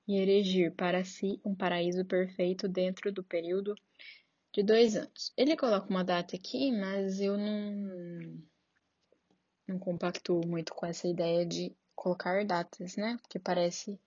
e 0.08 0.16
erigir 0.16 0.76
para 0.76 1.04
si 1.04 1.42
um 1.44 1.56
paraíso 1.56 2.06
perfeito 2.06 2.68
dentro 2.68 3.12
do 3.12 3.24
período 3.24 3.74
de 4.54 4.62
dois 4.62 4.96
anos. 4.96 5.34
Ele 5.36 5.58
coloca 5.58 5.90
uma 5.90 6.04
data 6.04 6.36
aqui, 6.36 6.72
mas 6.72 7.20
eu 7.20 7.36
não, 7.36 8.44
não 9.68 9.80
compacto 9.80 10.40
muito 10.46 10.72
com 10.76 10.86
essa 10.86 11.08
ideia 11.08 11.44
de 11.44 11.76
colocar 11.96 12.46
datas, 12.46 12.96
né? 12.96 13.18
Porque 13.24 13.40
parece 13.40 14.00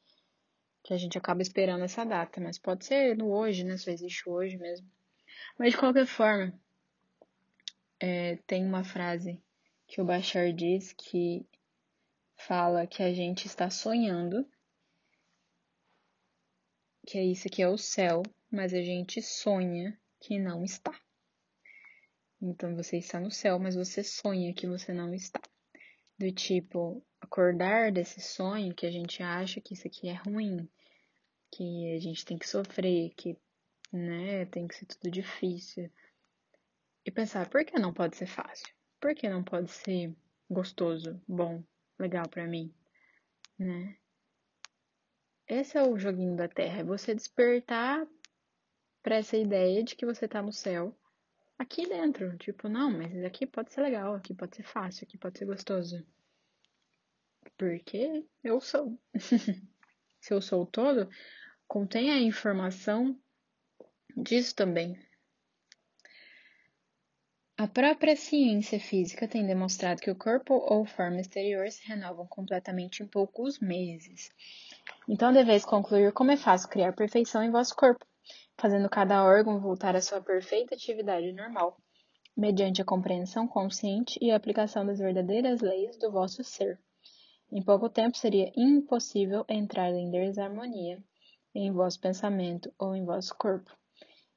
que 0.85 0.95
a 0.95 0.97
gente 0.97 1.19
acaba 1.19 1.43
esperando 1.43 1.83
essa 1.83 2.05
data, 2.05 2.41
mas 2.41 2.57
pode 2.57 2.85
ser 2.85 3.17
no 3.17 3.33
hoje, 3.33 3.65
né? 3.65 3.77
Só 3.77 3.91
existe 3.91 4.29
hoje 4.29 4.57
mesmo. 4.57 4.89
Mas 5.59 5.73
de 5.73 5.79
qualquer 5.79 6.07
forma, 6.07 6.53
é, 8.01 8.37
tem 8.47 8.65
uma 8.65 8.85
frase 8.85 9.41
que 9.87 10.01
o 10.01 10.05
Bachar 10.05 10.53
diz 10.53 10.93
que 10.93 11.47
fala 12.37 12.87
que 12.87 13.03
a 13.03 13.13
gente 13.13 13.47
está 13.47 13.71
sonhando, 13.71 14.49
que 17.07 17.19
é 17.19 17.25
isso 17.25 17.49
que 17.49 17.63
é 17.63 17.69
o 17.69 17.79
céu, 17.79 18.23
mas 18.51 18.75
a 18.75 18.83
gente 18.83 19.23
sonha 19.23 19.99
que 20.21 20.39
não 20.39 20.65
está. 20.65 20.93
Então 22.41 22.75
você 22.75 22.99
está 22.99 23.21
no 23.21 23.31
céu, 23.31 23.59
mas 23.59 23.77
você 23.77 24.03
sonha 24.03 24.53
que 24.53 24.67
você 24.67 24.93
não 24.93 25.15
está. 25.15 25.41
Do 26.19 26.31
tipo, 26.33 27.05
acordar 27.21 27.93
desse 27.93 28.21
sonho 28.21 28.75
que 28.75 28.85
a 28.85 28.91
gente 28.91 29.23
acha 29.23 29.61
que 29.61 29.75
isso 29.75 29.87
aqui 29.87 30.09
é 30.09 30.15
ruim, 30.15 30.69
que 31.53 31.95
a 31.95 31.99
gente 32.01 32.25
tem 32.25 32.37
que 32.37 32.49
sofrer, 32.49 33.13
que 33.17 33.37
né? 33.93 34.47
Tem 34.47 34.67
que 34.67 34.75
ser 34.75 34.87
tudo 34.87 35.11
difícil. 35.11 35.91
E 37.05 37.11
pensar, 37.11 37.49
por 37.49 37.65
que 37.65 37.79
não 37.79 37.93
pode 37.93 38.17
ser 38.17 38.27
fácil? 38.27 38.73
Por 39.01 39.15
que 39.15 39.29
não 39.29 39.43
pode 39.43 39.71
ser 39.71 40.15
gostoso, 40.49 41.21
bom, 41.27 41.63
legal 41.99 42.29
para 42.29 42.47
mim, 42.47 42.73
né? 43.59 43.97
Esse 45.49 45.77
é 45.77 45.83
o 45.83 45.99
joguinho 45.99 46.37
da 46.37 46.49
Terra, 46.49 46.81
é 46.81 46.85
você 46.85 47.15
despertar 47.15 48.07
para 49.03 49.17
essa 49.17 49.37
ideia 49.37 49.83
de 49.83 49.97
que 49.97 50.07
você 50.07 50.29
tá 50.29 50.41
no 50.41 50.53
céu 50.53 50.97
aqui 51.59 51.89
dentro. 51.89 52.37
Tipo, 52.39 52.69
não, 52.69 52.91
mas 52.91 53.25
aqui 53.25 53.47
pode 53.47 53.73
ser 53.73 53.83
legal, 53.83 54.15
aqui 54.15 54.35
pode 54.35 54.57
ser 54.57 54.63
fácil, 54.63 55.05
aqui 55.05 55.19
pode 55.19 55.39
ser 55.39 55.45
gostoso. 55.45 56.07
Porque 57.57 58.25
eu 58.43 58.61
sou. 58.61 58.99
Se 60.21 60.33
eu 60.33 60.41
sou 60.41 60.65
todo, 60.65 61.09
contém 61.67 62.13
a 62.13 62.21
informação 62.21 63.21
disso 64.17 64.55
também. 64.55 64.99
A 67.57 67.69
própria 67.69 68.17
ciência 68.17 68.81
física 68.81 69.29
tem 69.29 69.47
demonstrado 69.47 70.01
que 70.01 70.11
o 70.11 70.17
corpo 70.17 70.55
ou 70.55 70.85
forma 70.85 71.21
exterior 71.21 71.71
se 71.71 71.87
renovam 71.87 72.27
completamente 72.27 73.03
em 73.03 73.07
poucos 73.07 73.61
meses. 73.61 74.31
Então 75.09 75.33
deveis 75.33 75.65
concluir 75.65 76.13
como 76.13 76.33
é 76.33 76.37
fácil 76.37 76.69
criar 76.69 76.93
perfeição 76.93 77.43
em 77.43 77.53
vosso 77.53 77.77
corpo, 77.77 78.05
fazendo 78.59 78.89
cada 78.89 79.23
órgão 79.23 79.61
voltar 79.61 79.95
à 79.95 80.01
sua 80.01 80.21
perfeita 80.21 80.75
atividade 80.75 81.33
normal, 81.33 81.77
mediante 82.37 82.83
a 82.83 82.85
compreensão 82.85 83.47
consciente 83.47 84.19
e 84.21 84.31
a 84.31 84.37
aplicação 84.37 84.85
das 84.85 84.99
verdadeiras 84.99 85.61
leis 85.61 85.97
do 85.99 86.11
vosso 86.11 86.43
ser. 86.43 86.81
Em 87.53 87.63
pouco 87.63 87.89
tempo 87.89 88.17
seria 88.17 88.51
impossível 88.57 89.45
entrar 89.49 89.91
em 89.91 90.11
desarmonia 90.11 91.01
em 91.55 91.71
vosso 91.71 92.01
pensamento 92.01 92.73
ou 92.79 92.97
em 92.97 93.05
vosso 93.05 93.35
corpo. 93.37 93.71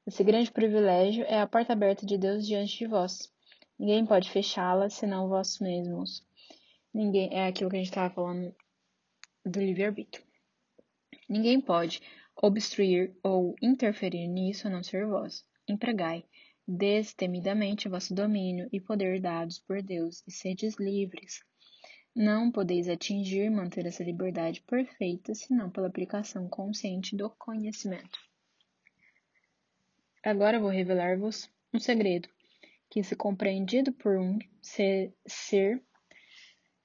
Esse 0.06 0.22
grande 0.22 0.52
privilégio 0.52 1.24
é 1.24 1.40
a 1.40 1.48
porta 1.48 1.72
aberta 1.72 2.06
de 2.06 2.16
Deus 2.16 2.46
diante 2.46 2.78
de 2.78 2.86
vós. 2.86 3.28
Ninguém 3.76 4.06
pode 4.06 4.30
fechá-la 4.30 4.88
senão 4.88 5.28
vós 5.28 5.58
mesmos. 5.58 6.24
Ninguém 6.94 7.28
é 7.34 7.48
aquilo 7.48 7.68
que 7.68 7.74
a 7.74 7.78
gente 7.80 7.88
estava 7.88 8.14
falando 8.14 8.54
do 9.44 9.58
livre-arbítrio. 9.58 10.24
Ninguém 11.28 11.60
pode 11.60 12.00
obstruir 12.40 13.16
ou 13.20 13.56
interferir 13.60 14.28
nisso 14.28 14.68
a 14.68 14.70
não 14.70 14.80
ser 14.80 15.06
vós. 15.06 15.44
Empregai 15.66 16.24
destemidamente 16.68 17.88
vosso 17.88 18.14
domínio 18.14 18.68
e 18.72 18.80
poder 18.80 19.20
dados 19.20 19.58
por 19.58 19.82
Deus 19.82 20.22
e 20.24 20.30
sedes 20.30 20.76
livres. 20.76 21.42
Não 22.14 22.52
podeis 22.52 22.88
atingir 22.88 23.50
manter 23.50 23.84
essa 23.86 24.04
liberdade 24.04 24.62
perfeita 24.62 25.34
senão 25.34 25.68
pela 25.68 25.88
aplicação 25.88 26.48
consciente 26.48 27.16
do 27.16 27.28
conhecimento. 27.30 28.20
Agora 30.26 30.58
vou 30.58 30.70
revelar-vos 30.70 31.48
um 31.72 31.78
segredo, 31.78 32.28
que, 32.90 33.00
se 33.00 33.14
compreendido 33.14 33.92
por 33.92 34.18
um 34.18 34.40
ser, 34.60 35.14
ser 35.24 35.80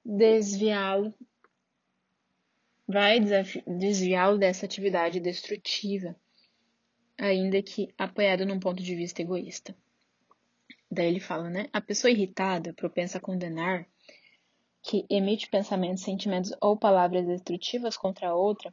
desviá-lo, 0.04 1.12
vai 2.86 3.18
desviá-lo 3.66 4.38
dessa 4.38 4.64
atividade 4.64 5.18
destrutiva, 5.18 6.14
ainda 7.18 7.60
que 7.60 7.92
apoiado 7.98 8.46
num 8.46 8.60
ponto 8.60 8.80
de 8.80 8.94
vista 8.94 9.22
egoísta. 9.22 9.76
Daí 10.88 11.08
ele 11.08 11.18
fala, 11.18 11.50
né? 11.50 11.68
A 11.72 11.80
pessoa 11.80 12.12
irritada, 12.12 12.72
propensa 12.72 13.18
a 13.18 13.20
condenar, 13.20 13.88
que 14.80 15.04
emite 15.10 15.50
pensamentos, 15.50 16.04
sentimentos 16.04 16.52
ou 16.60 16.78
palavras 16.78 17.26
destrutivas 17.26 17.96
contra 17.96 18.28
a 18.28 18.36
outra, 18.36 18.72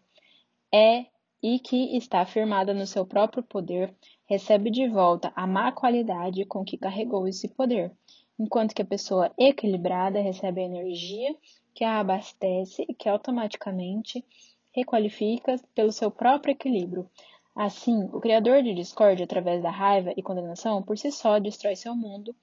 é 0.72 1.08
e 1.42 1.58
que 1.58 1.98
está 1.98 2.24
firmada 2.24 2.72
no 2.72 2.86
seu 2.86 3.04
próprio 3.04 3.42
poder, 3.42 3.96
recebe 4.30 4.70
de 4.70 4.88
volta 4.88 5.34
a 5.36 5.48
má 5.48 5.72
qualidade 5.72 6.46
com 6.46 6.64
que 6.64 6.78
carregou 6.78 7.28
esse 7.28 7.48
poder, 7.48 7.92
enquanto 8.40 8.76
que 8.76 8.82
a 8.84 8.86
pessoa 8.86 9.34
equilibrada 9.36 10.22
recebe 10.22 10.62
a 10.62 10.66
energia 10.66 11.36
que 11.74 11.84
a 11.84 12.00
abastece 12.00 12.86
e 12.88 12.94
que 12.94 13.10
automaticamente 13.10 14.24
requalifica 14.72 15.56
pelo 15.74 15.92
seu 15.92 16.12
próprio 16.12 16.52
equilíbrio. 16.52 17.10
Assim, 17.56 18.04
o 18.14 18.20
criador 18.20 18.62
de 18.62 18.76
discórdia 18.76 19.24
através 19.24 19.64
da 19.64 19.72
raiva 19.72 20.14
e 20.16 20.22
condenação 20.22 20.84
por 20.84 20.96
si 20.96 21.12
só 21.12 21.40
destrói 21.40 21.76
seu 21.76 21.96
mundo 21.96 22.36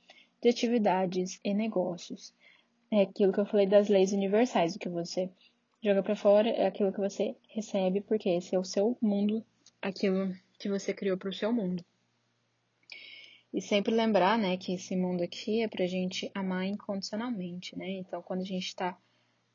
de 0.42 0.48
atividades 0.48 1.38
e 1.44 1.54
negócios. 1.54 2.34
É 2.90 3.02
aquilo 3.02 3.32
que 3.32 3.38
eu 3.38 3.46
falei 3.46 3.66
das 3.66 3.88
leis 3.88 4.12
universais, 4.12 4.74
o 4.74 4.78
que 4.80 4.88
você 4.88 5.30
joga 5.80 6.02
para 6.02 6.16
fora 6.16 6.48
é 6.50 6.66
aquilo 6.66 6.92
que 6.92 7.00
você 7.00 7.36
recebe, 7.48 8.00
porque 8.00 8.28
esse 8.28 8.56
é 8.56 8.58
o 8.58 8.64
seu 8.64 8.98
mundo, 9.00 9.44
aquilo 9.80 10.34
que 10.58 10.68
você 10.68 10.92
criou 10.92 11.16
para 11.16 11.28
o 11.28 11.32
seu 11.32 11.52
mundo. 11.52 11.84
E 13.52 13.60
sempre 13.60 13.94
lembrar, 13.94 14.38
né, 14.38 14.56
que 14.56 14.74
esse 14.74 14.94
mundo 14.94 15.22
aqui 15.22 15.62
é 15.62 15.68
pra 15.68 15.86
gente 15.86 16.30
amar 16.34 16.66
incondicionalmente, 16.66 17.76
né? 17.76 17.88
Então, 17.90 18.20
quando 18.22 18.42
a 18.42 18.44
gente 18.44 18.66
está 18.66 18.98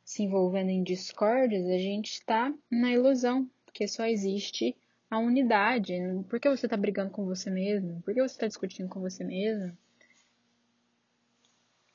se 0.04 0.24
envolvendo 0.24 0.70
em 0.70 0.84
discórdias, 0.84 1.66
a 1.68 1.78
gente 1.78 2.12
está 2.12 2.54
na 2.70 2.92
ilusão, 2.92 3.50
porque 3.66 3.88
só 3.88 4.06
existe 4.06 4.76
a 5.10 5.20
unidade. 5.20 5.94
Por 6.30 6.40
que 6.40 6.50
você 6.50 6.66
está 6.66 6.78
brigando 6.78 7.12
com 7.12 7.26
você 7.26 7.50
mesmo? 7.50 8.02
Por 8.02 8.14
que 8.14 8.22
você 8.22 8.34
está 8.34 8.48
discutindo 8.48 8.90
com 8.90 9.02
você 9.02 9.24
mesmo? 9.24 9.78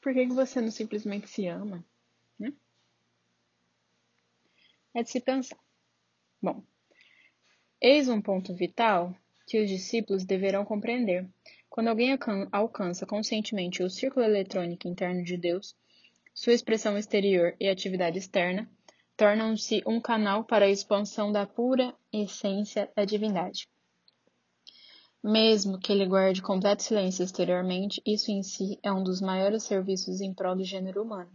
Por 0.01 0.15
que, 0.15 0.27
que 0.27 0.33
você 0.33 0.61
não 0.61 0.71
simplesmente 0.71 1.29
se 1.29 1.49
ama? 1.49 1.85
Né? 2.39 2.53
É 4.95 5.03
de 5.03 5.11
se 5.11 5.21
pensar. 5.21 5.59
Bom, 6.41 6.63
eis 7.81 8.09
um 8.09 8.21
ponto 8.21 8.55
vital 8.55 9.15
que 9.47 9.63
os 9.63 9.69
discípulos 9.69 10.25
deverão 10.25 10.65
compreender. 10.65 11.29
Quando 11.69 11.89
alguém 11.89 12.19
alcança 12.51 13.07
conscientemente 13.07 13.83
o 13.83 13.91
círculo 13.91 14.25
eletrônico 14.25 14.89
interno 14.89 15.23
de 15.23 15.37
Deus, 15.37 15.77
sua 16.35 16.53
expressão 16.53 16.99
exterior 16.99 17.55
e 17.61 17.69
atividade 17.69 18.19
externa 18.19 18.69
tornam-se 19.17 19.83
um 19.87 20.01
canal 20.01 20.45
para 20.45 20.67
a 20.67 20.71
expansão 20.71 21.33
da 21.33 21.47
pura 21.47 21.95
essência 22.13 22.91
da 22.95 23.05
divindade. 23.05 23.69
Mesmo 25.23 25.79
que 25.79 25.91
ele 25.91 26.07
guarde 26.07 26.43
completo 26.43 26.83
silêncio 26.83 27.25
exteriormente, 27.25 28.01
isso 28.07 28.31
em 28.31 28.43
si 28.43 28.79
é 28.83 28.93
um 28.93 29.03
dos 29.03 29.21
maiores 29.21 29.65
serviços 29.65 30.21
em 30.21 30.33
prol 30.33 30.55
do 30.55 30.65
gênero 30.65 31.03
humano. 31.03 31.31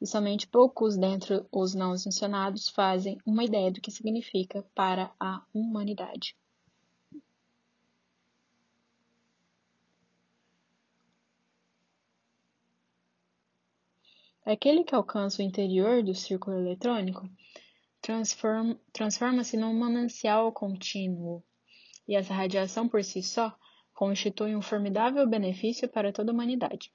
E 0.00 0.06
somente 0.06 0.48
poucos 0.48 0.96
dentre 0.96 1.46
os 1.52 1.74
não 1.74 1.90
mencionados 1.90 2.68
fazem 2.68 3.18
uma 3.24 3.44
ideia 3.44 3.70
do 3.70 3.80
que 3.80 3.90
significa 3.90 4.64
para 4.74 5.12
a 5.18 5.44
humanidade. 5.54 6.36
Aquele 14.44 14.82
que 14.82 14.92
alcança 14.92 15.40
o 15.40 15.44
interior 15.44 16.02
do 16.02 16.16
círculo 16.16 16.58
eletrônico 16.58 17.30
transforma-se 18.92 19.56
num 19.56 19.72
manancial 19.72 20.50
contínuo, 20.50 21.44
e 22.08 22.16
essa 22.16 22.34
radiação 22.34 22.88
por 22.88 23.04
si 23.04 23.22
só 23.22 23.56
constitui 23.94 24.56
um 24.56 24.60
formidável 24.60 25.28
benefício 25.28 25.88
para 25.88 26.12
toda 26.12 26.32
a 26.32 26.34
humanidade. 26.34 26.92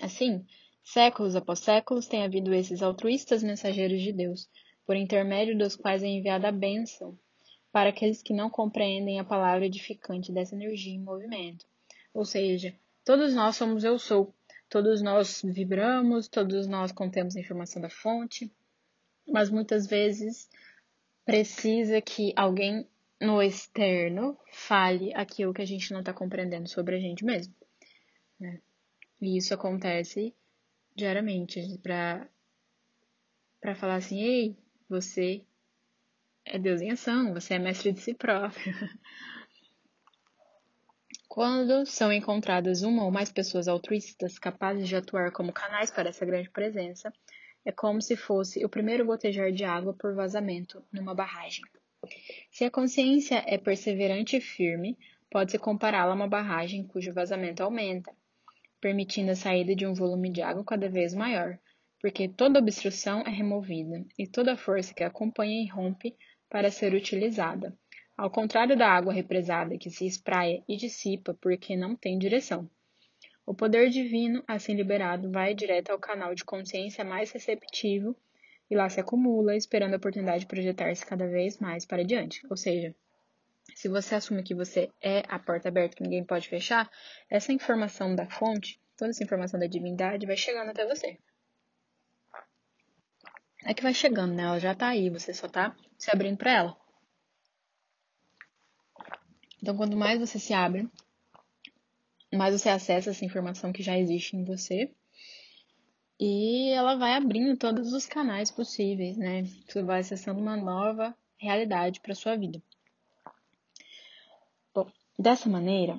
Assim, 0.00 0.46
séculos 0.92 1.36
após 1.36 1.60
séculos 1.60 2.06
tem 2.06 2.24
havido 2.24 2.54
esses 2.54 2.82
altruístas 2.82 3.42
mensageiros 3.42 4.00
de 4.00 4.12
Deus, 4.12 4.48
por 4.86 4.96
intermédio 4.96 5.56
dos 5.56 5.76
quais 5.76 6.02
é 6.02 6.06
enviada 6.06 6.48
a 6.48 6.52
bênção 6.52 7.18
para 7.70 7.90
aqueles 7.90 8.22
que 8.22 8.32
não 8.32 8.48
compreendem 8.48 9.20
a 9.20 9.24
palavra 9.24 9.66
edificante 9.66 10.32
dessa 10.32 10.54
energia 10.54 10.94
em 10.94 11.02
movimento. 11.02 11.66
Ou 12.14 12.24
seja, 12.24 12.74
todos 13.04 13.34
nós 13.34 13.56
somos 13.56 13.84
eu 13.84 13.98
sou, 13.98 14.34
Todos 14.68 15.00
nós 15.00 15.40
vibramos, 15.42 16.28
todos 16.28 16.66
nós 16.66 16.92
contemos 16.92 17.34
a 17.34 17.40
informação 17.40 17.80
da 17.80 17.88
fonte, 17.88 18.52
mas 19.26 19.48
muitas 19.48 19.86
vezes 19.86 20.48
precisa 21.24 22.02
que 22.02 22.34
alguém 22.36 22.86
no 23.18 23.42
externo 23.42 24.38
fale 24.52 25.14
aquilo 25.14 25.54
que 25.54 25.62
a 25.62 25.66
gente 25.66 25.90
não 25.90 26.00
está 26.00 26.12
compreendendo 26.12 26.68
sobre 26.68 26.96
a 26.96 27.00
gente 27.00 27.24
mesmo. 27.24 27.54
Né? 28.38 28.60
E 29.22 29.38
isso 29.38 29.54
acontece 29.54 30.34
diariamente 30.98 31.78
para 31.80 32.28
para 33.60 33.74
falar 33.74 33.96
assim, 33.96 34.20
ei, 34.20 34.56
você 34.88 35.44
é 36.44 36.58
Deus 36.58 36.80
em 36.80 36.92
ação, 36.92 37.34
você 37.34 37.54
é 37.54 37.58
mestre 37.58 37.92
de 37.92 38.00
si 38.00 38.14
próprio. 38.14 38.72
Quando 41.28 41.84
são 41.86 42.12
encontradas 42.12 42.82
uma 42.82 43.04
ou 43.04 43.10
mais 43.10 43.32
pessoas 43.32 43.66
altruístas 43.66 44.38
capazes 44.38 44.88
de 44.88 44.94
atuar 44.94 45.32
como 45.32 45.52
canais 45.52 45.90
para 45.90 46.08
essa 46.08 46.24
grande 46.24 46.50
presença, 46.50 47.12
é 47.64 47.72
como 47.72 48.00
se 48.00 48.16
fosse 48.16 48.64
o 48.64 48.68
primeiro 48.68 49.04
gotejar 49.04 49.50
de 49.52 49.64
água 49.64 49.92
por 49.92 50.14
vazamento 50.14 50.82
numa 50.92 51.14
barragem. 51.14 51.64
Se 52.50 52.64
a 52.64 52.70
consciência 52.70 53.42
é 53.46 53.58
perseverante 53.58 54.36
e 54.36 54.40
firme, 54.40 54.96
pode-se 55.30 55.58
compará-la 55.58 56.12
a 56.12 56.14
uma 56.14 56.28
barragem 56.28 56.86
cujo 56.86 57.12
vazamento 57.12 57.62
aumenta, 57.62 58.14
permitindo 58.80 59.30
a 59.30 59.36
saída 59.36 59.74
de 59.74 59.86
um 59.86 59.94
volume 59.94 60.30
de 60.30 60.42
água 60.42 60.64
cada 60.64 60.88
vez 60.88 61.14
maior, 61.14 61.58
porque 62.00 62.28
toda 62.28 62.58
obstrução 62.58 63.22
é 63.22 63.30
removida 63.30 64.04
e 64.18 64.26
toda 64.26 64.56
força 64.56 64.94
que 64.94 65.02
acompanha 65.02 65.62
irrompe 65.62 66.16
para 66.48 66.70
ser 66.70 66.94
utilizada, 66.94 67.76
ao 68.16 68.30
contrário 68.30 68.76
da 68.76 68.88
água 68.88 69.12
represada 69.12 69.78
que 69.78 69.90
se 69.90 70.06
espraia 70.06 70.62
e 70.68 70.76
dissipa 70.76 71.36
porque 71.40 71.76
não 71.76 71.94
tem 71.94 72.18
direção. 72.18 72.68
O 73.46 73.54
poder 73.54 73.88
divino, 73.88 74.42
assim 74.46 74.74
liberado, 74.74 75.30
vai 75.30 75.54
direto 75.54 75.90
ao 75.90 75.98
canal 75.98 76.34
de 76.34 76.44
consciência 76.44 77.04
mais 77.04 77.30
receptivo 77.32 78.14
e 78.70 78.76
lá 78.76 78.88
se 78.88 79.00
acumula, 79.00 79.56
esperando 79.56 79.94
a 79.94 79.96
oportunidade 79.96 80.40
de 80.40 80.46
projetar-se 80.46 81.06
cada 81.06 81.26
vez 81.26 81.58
mais 81.58 81.86
para 81.86 82.04
diante. 82.04 82.46
Ou 82.50 82.56
seja, 82.56 82.94
se 83.74 83.88
você 83.88 84.14
assume 84.14 84.42
que 84.42 84.54
você 84.54 84.90
é 85.00 85.22
a 85.28 85.38
porta 85.38 85.68
aberta 85.68 85.96
que 85.96 86.02
ninguém 86.02 86.24
pode 86.24 86.48
fechar, 86.48 86.90
essa 87.28 87.52
informação 87.52 88.14
da 88.14 88.28
fonte, 88.28 88.80
toda 88.96 89.10
essa 89.10 89.22
informação 89.22 89.58
da 89.58 89.66
divindade 89.66 90.26
vai 90.26 90.36
chegando 90.36 90.70
até 90.70 90.86
você. 90.86 91.18
É 93.64 93.74
que 93.74 93.82
vai 93.82 93.94
chegando, 93.94 94.34
né? 94.34 94.44
Ela 94.44 94.58
já 94.58 94.74
tá 94.74 94.88
aí, 94.88 95.10
você 95.10 95.34
só 95.34 95.48
tá 95.48 95.76
se 95.96 96.10
abrindo 96.10 96.36
para 96.36 96.52
ela. 96.52 96.76
Então, 99.60 99.76
quanto 99.76 99.96
mais 99.96 100.18
você 100.18 100.38
se 100.38 100.52
abre, 100.52 100.88
mais 102.32 102.58
você 102.58 102.68
acessa 102.68 103.10
essa 103.10 103.24
informação 103.24 103.72
que 103.72 103.82
já 103.82 103.98
existe 103.98 104.36
em 104.36 104.44
você. 104.44 104.92
E 106.20 106.70
ela 106.70 106.96
vai 106.96 107.12
abrindo 107.12 107.56
todos 107.56 107.92
os 107.92 108.06
canais 108.06 108.50
possíveis, 108.50 109.16
né? 109.16 109.44
Você 109.66 109.82
vai 109.82 110.00
acessando 110.00 110.40
uma 110.40 110.56
nova 110.56 111.16
realidade 111.36 112.00
para 112.00 112.14
sua 112.14 112.36
vida. 112.36 112.60
Dessa 115.18 115.48
maneira, 115.48 115.98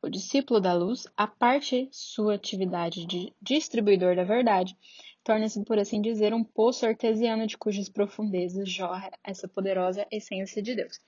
o 0.00 0.08
discípulo 0.08 0.60
da 0.60 0.72
luz, 0.72 1.06
a 1.14 1.26
parte 1.26 1.88
sua 1.92 2.34
atividade 2.34 3.04
de 3.04 3.34
distribuidor 3.42 4.16
da 4.16 4.24
verdade, 4.24 4.74
torna-se, 5.22 5.62
por 5.62 5.78
assim 5.78 6.00
dizer, 6.00 6.32
um 6.32 6.42
poço 6.42 6.86
artesiano 6.86 7.46
de 7.46 7.58
cujas 7.58 7.90
profundezas 7.90 8.70
jorra 8.70 9.10
essa 9.22 9.46
poderosa 9.46 10.06
essência 10.10 10.62
de 10.62 10.74
Deus. 10.74 10.98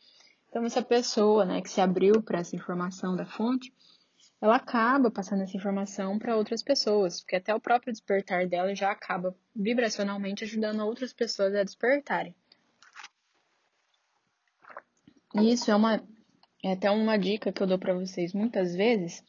Então, 0.51 0.63
essa 0.65 0.83
pessoa 0.83 1.47
né, 1.47 1.63
que 1.63 1.71
se 1.71 1.81
abriu 1.81 2.23
para 2.23 2.41
essa 2.41 2.55
informação 2.55 3.17
da 3.17 3.25
fonte, 3.25 3.73
ela 4.39 4.57
acaba 4.57 5.11
passando 5.11 5.45
essa 5.45 5.57
informação 5.57 6.19
para 6.19 6.37
outras 6.37 6.63
pessoas, 6.63 7.23
porque 7.23 7.37
até 7.37 7.55
o 7.55 7.61
próprio 7.61 7.93
despertar 7.93 8.47
dela 8.47 8.75
já 8.75 8.91
acaba 8.91 9.35
vibracionalmente 9.57 10.45
ajudando 10.45 10.81
outras 10.81 11.15
pessoas 11.15 11.55
a 11.55 11.65
despertarem. 11.65 12.35
E 15.35 15.53
isso 15.53 15.71
é 15.71 15.75
uma 15.75 16.03
é 16.63 16.73
até 16.73 16.91
uma 16.91 17.17
dica 17.17 17.53
que 17.53 17.63
eu 17.63 17.67
dou 17.67 17.79
para 17.79 17.95
vocês 17.95 18.33
muitas 18.33 18.75
vezes, 18.75 19.25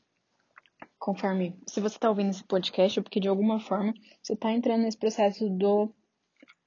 conforme 0.97 1.55
se 1.67 1.79
você 1.79 1.95
está 1.95 2.09
ouvindo 2.09 2.31
esse 2.31 2.43
podcast, 2.43 2.99
é 2.99 3.01
porque 3.01 3.19
de 3.19 3.27
alguma 3.27 3.59
forma 3.59 3.93
você 4.21 4.33
está 4.33 4.51
entrando 4.51 4.83
nesse 4.83 4.97
processo 4.97 5.49
do 5.49 5.93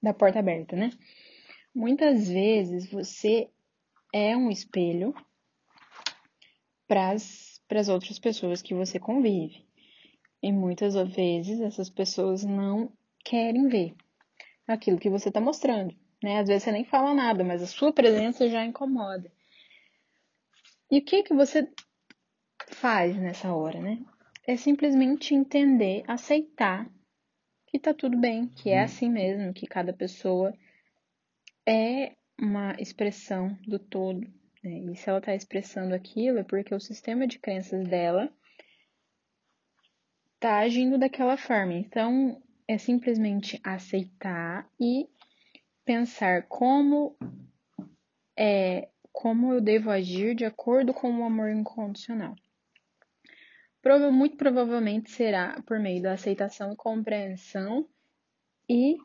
da 0.02 0.12
porta 0.12 0.40
aberta, 0.40 0.74
né? 0.74 0.90
Muitas 1.74 2.28
vezes 2.28 2.90
você 2.90 3.48
é 4.12 4.36
um 4.36 4.50
espelho 4.50 5.14
para 6.86 7.12
as 7.12 7.88
outras 7.88 8.18
pessoas 8.18 8.60
que 8.60 8.74
você 8.74 8.98
convive. 8.98 9.64
E 10.42 10.52
muitas 10.52 10.94
vezes 11.14 11.60
essas 11.60 11.88
pessoas 11.88 12.44
não 12.44 12.92
querem 13.24 13.68
ver 13.68 13.94
aquilo 14.66 14.98
que 14.98 15.08
você 15.08 15.28
está 15.28 15.40
mostrando. 15.40 15.94
Né? 16.22 16.40
Às 16.40 16.48
vezes 16.48 16.64
você 16.64 16.72
nem 16.72 16.84
fala 16.84 17.14
nada, 17.14 17.42
mas 17.44 17.62
a 17.62 17.66
sua 17.66 17.92
presença 17.92 18.48
já 18.48 18.64
incomoda. 18.64 19.32
E 20.92 20.98
o 20.98 21.02
que, 21.02 21.22
que 21.22 21.32
você 21.32 21.66
faz 22.68 23.16
nessa 23.16 23.54
hora, 23.54 23.80
né? 23.80 23.98
É 24.46 24.58
simplesmente 24.58 25.34
entender, 25.34 26.04
aceitar 26.06 26.86
que 27.66 27.78
tá 27.78 27.94
tudo 27.94 28.18
bem, 28.18 28.48
que 28.48 28.68
é 28.68 28.82
assim 28.82 29.08
mesmo, 29.08 29.54
que 29.54 29.66
cada 29.66 29.94
pessoa 29.94 30.52
é 31.66 32.14
uma 32.38 32.74
expressão 32.78 33.56
do 33.66 33.78
todo. 33.78 34.20
Né? 34.62 34.92
E 34.92 34.94
se 34.94 35.08
ela 35.08 35.18
está 35.18 35.34
expressando 35.34 35.94
aquilo, 35.94 36.40
é 36.40 36.44
porque 36.44 36.74
o 36.74 36.80
sistema 36.80 37.26
de 37.26 37.38
crenças 37.38 37.88
dela 37.88 38.30
tá 40.38 40.58
agindo 40.58 40.98
daquela 40.98 41.38
forma. 41.38 41.72
Então, 41.72 42.42
é 42.68 42.76
simplesmente 42.76 43.58
aceitar 43.64 44.70
e 44.78 45.08
pensar 45.86 46.42
como 46.48 47.16
é 48.36 48.90
como 49.12 49.52
eu 49.52 49.60
devo 49.60 49.90
agir 49.90 50.34
de 50.34 50.44
acordo 50.44 50.94
com 50.94 51.10
o 51.20 51.24
amor 51.24 51.50
incondicional. 51.50 52.34
Prova, 53.82 54.10
muito 54.10 54.36
provavelmente 54.36 55.10
será 55.10 55.60
por 55.66 55.78
meio 55.78 56.02
da 56.02 56.12
aceitação 56.12 56.72
e 56.72 56.76
compreensão 56.76 57.86
e 58.68 58.96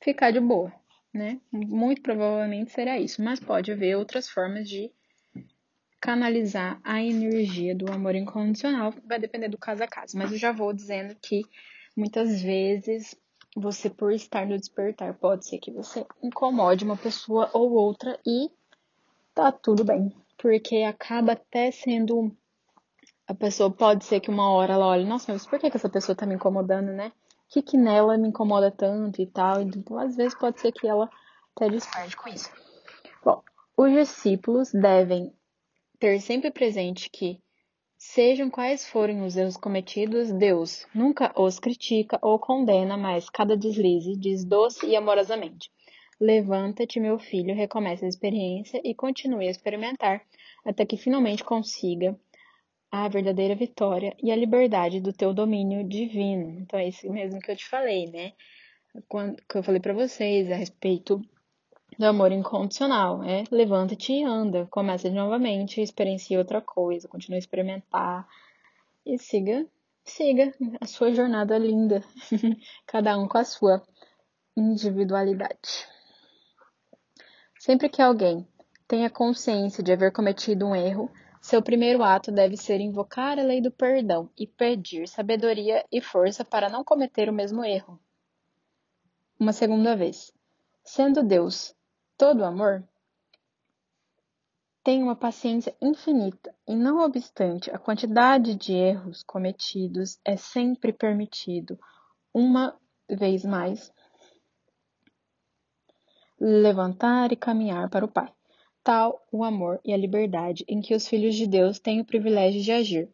ficar 0.00 0.30
de 0.30 0.40
boa, 0.40 0.72
né? 1.12 1.40
Muito 1.50 2.02
provavelmente 2.02 2.72
será 2.72 2.98
isso, 2.98 3.22
mas 3.22 3.40
pode 3.40 3.72
haver 3.72 3.96
outras 3.96 4.28
formas 4.28 4.68
de 4.68 4.92
canalizar 5.98 6.78
a 6.84 7.02
energia 7.02 7.74
do 7.74 7.90
amor 7.90 8.14
incondicional, 8.14 8.94
vai 9.04 9.18
depender 9.18 9.48
do 9.48 9.58
caso 9.58 9.82
a 9.82 9.88
caso, 9.88 10.16
mas 10.16 10.30
eu 10.30 10.38
já 10.38 10.52
vou 10.52 10.72
dizendo 10.72 11.16
que 11.20 11.42
muitas 11.96 12.42
vezes 12.42 13.18
você 13.56 13.88
por 13.88 14.12
estar 14.12 14.46
no 14.46 14.58
despertar 14.58 15.14
pode 15.14 15.46
ser 15.46 15.58
que 15.58 15.70
você 15.70 16.06
incomode 16.22 16.84
uma 16.84 16.96
pessoa 16.96 17.50
ou 17.54 17.72
outra 17.72 18.20
e 18.26 18.50
tá 19.36 19.52
tudo 19.52 19.84
bem, 19.84 20.10
porque 20.38 20.76
acaba 20.76 21.32
até 21.32 21.70
sendo 21.70 22.34
a 23.28 23.34
pessoa 23.34 23.70
pode 23.70 24.04
ser 24.04 24.20
que 24.20 24.30
uma 24.30 24.50
hora 24.50 24.72
ela 24.72 24.86
olhe, 24.86 25.04
nossa, 25.04 25.32
mas 25.32 25.46
por 25.46 25.58
que, 25.58 25.68
que 25.68 25.76
essa 25.76 25.90
pessoa 25.90 26.16
tá 26.16 26.24
me 26.24 26.36
incomodando, 26.36 26.90
né? 26.92 27.08
O 27.08 27.52
que, 27.52 27.60
que 27.60 27.76
nela 27.76 28.16
me 28.16 28.28
incomoda 28.28 28.70
tanto 28.70 29.20
e 29.20 29.26
tal? 29.26 29.60
Então, 29.60 29.98
às 29.98 30.16
vezes 30.16 30.34
pode 30.34 30.58
ser 30.58 30.72
que 30.72 30.88
ela 30.88 31.10
até 31.54 31.68
desparte 31.68 32.16
com 32.16 32.30
isso. 32.30 32.50
Bom, 33.22 33.42
os 33.76 33.92
discípulos 33.92 34.72
devem 34.72 35.32
ter 35.98 36.18
sempre 36.20 36.50
presente 36.50 37.10
que, 37.10 37.38
sejam 37.98 38.48
quais 38.48 38.86
forem 38.86 39.22
os 39.22 39.36
erros 39.36 39.56
cometidos, 39.56 40.32
Deus 40.32 40.86
nunca 40.94 41.32
os 41.36 41.58
critica 41.58 42.18
ou 42.22 42.38
condena, 42.38 42.96
mas 42.96 43.28
cada 43.28 43.56
deslize 43.56 44.16
diz 44.16 44.44
doce 44.44 44.86
e 44.86 44.96
amorosamente: 44.96 45.70
Levanta-te, 46.18 46.98
meu 46.98 47.18
filho, 47.18 47.54
recomece 47.54 48.04
a 48.04 48.08
experiência 48.08 48.80
e 48.82 48.94
continue 48.94 49.48
a 49.48 49.50
experimentar 49.50 50.22
até 50.64 50.86
que 50.86 50.96
finalmente 50.96 51.44
consiga 51.44 52.18
a 52.90 53.06
verdadeira 53.08 53.54
vitória 53.54 54.16
e 54.22 54.32
a 54.32 54.36
liberdade 54.36 54.98
do 54.98 55.12
teu 55.12 55.34
domínio 55.34 55.86
divino. 55.86 56.60
Então 56.60 56.78
é 56.78 56.88
isso 56.88 57.10
mesmo 57.12 57.38
que 57.40 57.50
eu 57.50 57.56
te 57.56 57.68
falei, 57.68 58.10
né? 58.10 58.32
Quando 59.08 59.36
que 59.46 59.58
eu 59.58 59.62
falei 59.62 59.80
para 59.80 59.92
vocês 59.92 60.50
a 60.50 60.56
respeito 60.56 61.20
do 61.98 62.06
amor 62.06 62.32
incondicional, 62.32 63.22
é 63.22 63.44
levanta-te 63.50 64.14
e 64.14 64.24
anda, 64.24 64.66
começa 64.70 65.10
novamente, 65.10 65.82
experiencie 65.82 66.38
outra 66.38 66.62
coisa, 66.62 67.08
continue 67.08 67.36
a 67.36 67.38
experimentar 67.38 68.26
e 69.04 69.18
siga, 69.18 69.66
siga 70.02 70.54
a 70.80 70.86
sua 70.86 71.12
jornada 71.12 71.58
linda, 71.58 72.02
cada 72.86 73.18
um 73.18 73.28
com 73.28 73.36
a 73.36 73.44
sua 73.44 73.82
individualidade. 74.56 75.95
Sempre 77.66 77.88
que 77.88 78.00
alguém 78.00 78.46
tenha 78.86 79.10
consciência 79.10 79.82
de 79.82 79.92
haver 79.92 80.12
cometido 80.12 80.64
um 80.64 80.76
erro, 80.76 81.10
seu 81.42 81.60
primeiro 81.60 82.00
ato 82.00 82.30
deve 82.30 82.56
ser 82.56 82.80
invocar 82.80 83.40
a 83.40 83.42
lei 83.42 83.60
do 83.60 83.72
perdão 83.72 84.30
e 84.38 84.46
pedir 84.46 85.08
sabedoria 85.08 85.84
e 85.90 86.00
força 86.00 86.44
para 86.44 86.68
não 86.68 86.84
cometer 86.84 87.28
o 87.28 87.32
mesmo 87.32 87.64
erro. 87.64 87.98
Uma 89.36 89.52
segunda 89.52 89.96
vez. 89.96 90.32
Sendo 90.84 91.24
Deus 91.24 91.74
todo 92.16 92.44
amor, 92.44 92.88
tem 94.84 95.02
uma 95.02 95.16
paciência 95.16 95.74
infinita 95.82 96.54
e, 96.68 96.76
não 96.76 97.04
obstante 97.04 97.68
a 97.72 97.80
quantidade 97.80 98.54
de 98.54 98.74
erros 98.74 99.24
cometidos, 99.24 100.20
é 100.24 100.36
sempre 100.36 100.92
permitido, 100.92 101.76
uma 102.32 102.78
vez 103.10 103.44
mais, 103.44 103.92
levantar 106.40 107.32
e 107.32 107.36
caminhar 107.36 107.88
para 107.88 108.04
o 108.04 108.08
Pai. 108.08 108.32
Tal 108.82 109.26
o 109.32 109.42
amor 109.42 109.80
e 109.84 109.92
a 109.92 109.96
liberdade 109.96 110.64
em 110.68 110.80
que 110.80 110.94
os 110.94 111.08
filhos 111.08 111.34
de 111.34 111.46
Deus 111.46 111.78
têm 111.78 112.00
o 112.00 112.04
privilégio 112.04 112.62
de 112.62 112.72
agir. 112.72 113.10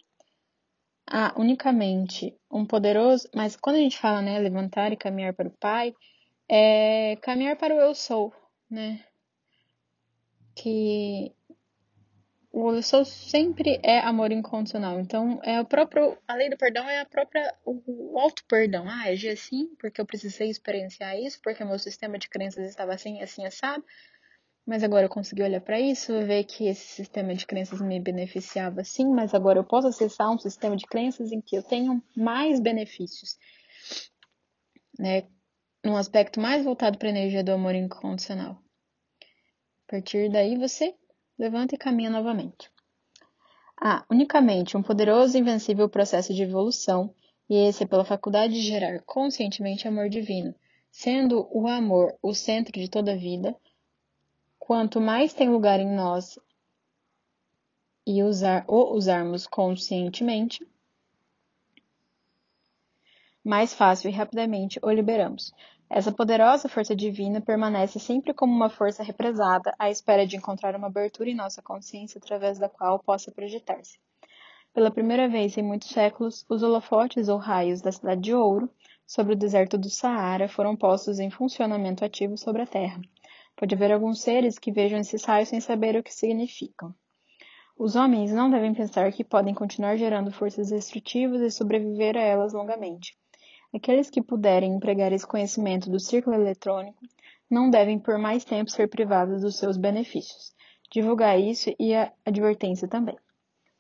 Há 1.07 1.35
unicamente 1.39 2.37
um 2.51 2.65
poderoso, 2.65 3.29
mas 3.35 3.57
quando 3.57 3.77
a 3.77 3.81
gente 3.81 3.99
fala, 3.99 4.23
né, 4.23 4.39
levantar 4.39 4.93
e 4.93 4.97
caminhar 4.97 5.35
para 5.35 5.49
o 5.49 5.57
Pai, 5.59 5.95
é 6.49 7.17
caminhar 7.23 7.57
para 7.57 7.75
o 7.75 7.79
eu 7.79 7.95
sou, 7.95 8.33
né? 8.71 9.05
Que 10.55 11.33
o 12.53 12.83
sou 12.83 13.03
sempre 13.03 13.81
é 13.83 13.99
amor 14.01 14.31
incondicional. 14.31 15.01
Então, 15.01 15.41
é 15.43 15.59
o 15.59 15.65
próprio, 15.65 16.19
a 16.29 16.35
lei 16.35 16.51
do 16.51 16.57
perdão 16.57 16.87
é 16.87 17.01
a 17.01 17.07
própria, 17.07 17.55
o, 17.65 18.13
o 18.13 18.19
auto 18.19 18.45
perdão. 18.47 18.87
Ah, 18.87 19.05
agi 19.09 19.31
assim 19.31 19.75
porque 19.79 20.01
eu 20.01 20.07
precisei 20.07 20.51
experienciar 20.51 21.19
isso, 21.19 21.41
porque 21.43 21.65
meu 21.65 21.79
sistema 21.79 22.19
de 22.19 22.29
crenças 22.29 22.69
estava 22.69 22.93
assim, 22.93 23.23
assim, 23.23 23.47
assado. 23.47 23.83
Mas 24.67 24.85
agora 24.85 25.07
eu 25.07 25.11
consegui 25.11 25.43
olhar 25.43 25.61
para 25.63 25.81
isso, 25.81 26.13
ver 26.25 26.45
que 26.45 26.69
esse 26.69 26.87
sistema 26.87 27.35
de 27.35 27.47
crenças 27.47 27.81
me 27.81 27.99
beneficiava 27.99 28.85
sim, 28.85 29.09
mas 29.09 29.35
agora 29.35 29.59
eu 29.59 29.65
posso 29.65 29.89
acessar 29.89 30.31
um 30.31 30.39
sistema 30.39 30.77
de 30.77 30.87
crenças 30.87 31.33
em 31.33 31.41
que 31.41 31.57
eu 31.57 31.63
tenho 31.63 32.03
mais 32.15 32.61
benefícios, 32.61 33.39
né? 34.99 35.27
Num 35.83 35.97
aspecto 35.97 36.39
mais 36.39 36.65
voltado 36.65 36.97
para 36.97 37.09
a 37.09 37.11
energia 37.11 37.43
do 37.43 37.51
amor 37.51 37.75
incondicional. 37.75 38.63
A 39.89 39.91
partir 39.91 40.31
daí 40.31 40.57
você 40.57 40.95
levanta 41.39 41.75
e 41.75 41.79
caminha 41.79 42.11
novamente. 42.11 42.71
Há 43.77 44.05
unicamente 44.11 44.77
um 44.77 44.83
poderoso 44.83 45.37
e 45.37 45.41
invencível 45.41 45.89
processo 45.89 46.33
de 46.33 46.43
evolução, 46.43 47.15
e 47.49 47.57
esse 47.57 47.83
é 47.83 47.87
pela 47.87 48.05
faculdade 48.05 48.55
de 48.55 48.63
gerar 48.63 49.01
conscientemente 49.03 49.89
amor 49.89 50.09
divino, 50.09 50.55
sendo 50.91 51.49
o 51.51 51.67
amor 51.67 52.17
o 52.23 52.33
centro 52.33 52.73
de 52.73 52.89
toda 52.89 53.13
a 53.13 53.17
vida. 53.17 53.57
Quanto 54.59 55.01
mais 55.01 55.33
tem 55.33 55.49
lugar 55.49 55.81
em 55.81 55.91
nós 55.91 56.39
e 58.07 58.23
usar 58.23 58.65
ou 58.69 58.95
usarmos 58.95 59.47
conscientemente, 59.47 60.67
mais 63.45 63.75
fácil 63.75 64.09
e 64.09 64.13
rapidamente 64.13 64.79
o 64.83 64.91
liberamos. 64.91 65.53
Essa 65.95 66.11
poderosa 66.11 66.71
força 66.71 66.97
divina 66.97 67.39
permanece 67.39 67.99
sempre 67.99 68.33
como 68.33 68.51
uma 68.51 68.71
força 68.71 69.03
represada, 69.03 69.75
à 69.79 69.91
espera 69.91 70.27
de 70.27 70.39
encontrar 70.39 70.75
uma 70.75 70.87
abertura 70.87 71.29
em 71.29 71.35
nossa 71.35 71.61
consciência 71.61 72.17
através 72.17 72.59
da 72.59 72.67
qual 72.67 72.99
possa 72.99 73.31
projetar-se. 73.31 73.99
Pela 74.73 74.91
primeira 74.91 75.29
vez 75.29 75.55
em 75.59 75.63
muitos 75.63 75.91
séculos, 75.91 76.47
os 76.49 76.63
holofotes 76.63 77.29
ou 77.29 77.37
raios 77.37 77.83
da 77.83 77.93
Cidade 77.93 78.23
de 78.23 78.35
Ouro 78.35 78.71
sobre 79.07 79.35
o 79.35 79.37
deserto 79.37 79.77
do 79.77 79.91
Saara 79.91 80.49
foram 80.49 80.75
postos 80.75 81.19
em 81.19 81.29
funcionamento 81.29 82.07
ativo 82.07 82.39
sobre 82.39 82.63
a 82.63 82.67
Terra. 82.67 83.03
Pode 83.55 83.75
haver 83.75 83.93
alguns 83.93 84.23
seres 84.23 84.59
que 84.59 84.73
vejam 84.73 84.99
esses 84.99 85.23
raios 85.23 85.51
sem 85.51 85.61
saber 85.61 85.95
o 85.95 86.03
que 86.03 86.15
significam. 86.15 86.95
Os 87.77 87.97
homens 87.97 88.33
não 88.33 88.49
devem 88.49 88.73
pensar 88.73 89.13
que 89.13 89.23
podem 89.23 89.53
continuar 89.53 89.99
gerando 89.99 90.33
forças 90.33 90.71
destrutivas 90.71 91.43
e 91.43 91.51
sobreviver 91.51 92.17
a 92.17 92.23
elas 92.23 92.55
longamente. 92.55 93.15
Aqueles 93.75 94.11
que 94.11 94.21
puderem 94.21 94.75
empregar 94.75 95.13
esse 95.13 95.27
conhecimento 95.27 95.91
do 95.91 95.99
círculo 95.99 96.37
eletrônico 96.37 97.03
não 97.51 97.71
devem 97.71 97.99
por 97.99 98.19
mais 98.19 98.45
tempo 98.45 98.71
ser 98.71 98.89
privados 98.89 99.41
dos 99.41 99.57
seus 99.57 99.77
benefícios. 99.77 100.53
Divulgar 100.91 101.41
isso 101.41 101.75
e 101.79 101.95
a 101.95 102.13
advertência 102.25 102.87
também. 102.87 103.17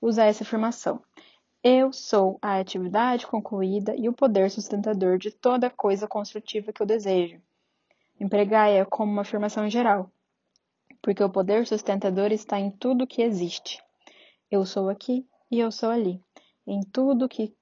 Usar 0.00 0.26
essa 0.26 0.44
afirmação. 0.44 1.02
Eu 1.62 1.92
sou 1.92 2.38
a 2.40 2.58
atividade 2.58 3.26
concluída 3.26 3.94
e 3.94 4.08
o 4.08 4.12
poder 4.12 4.50
sustentador 4.50 5.18
de 5.18 5.30
toda 5.30 5.70
coisa 5.70 6.08
construtiva 6.08 6.72
que 6.72 6.82
eu 6.82 6.86
desejo. 6.86 7.40
Empregai-a 8.18 8.84
como 8.86 9.12
uma 9.12 9.22
afirmação 9.22 9.68
geral, 9.68 10.10
porque 11.00 11.22
o 11.22 11.30
poder 11.30 11.66
sustentador 11.66 12.32
está 12.32 12.58
em 12.58 12.70
tudo 12.70 13.06
que 13.06 13.22
existe. 13.22 13.82
Eu 14.50 14.64
sou 14.64 14.88
aqui 14.88 15.26
e 15.50 15.60
eu 15.60 15.70
sou 15.70 15.90
ali, 15.90 16.20
em 16.66 16.80
tudo 16.80 17.28
que 17.28 17.54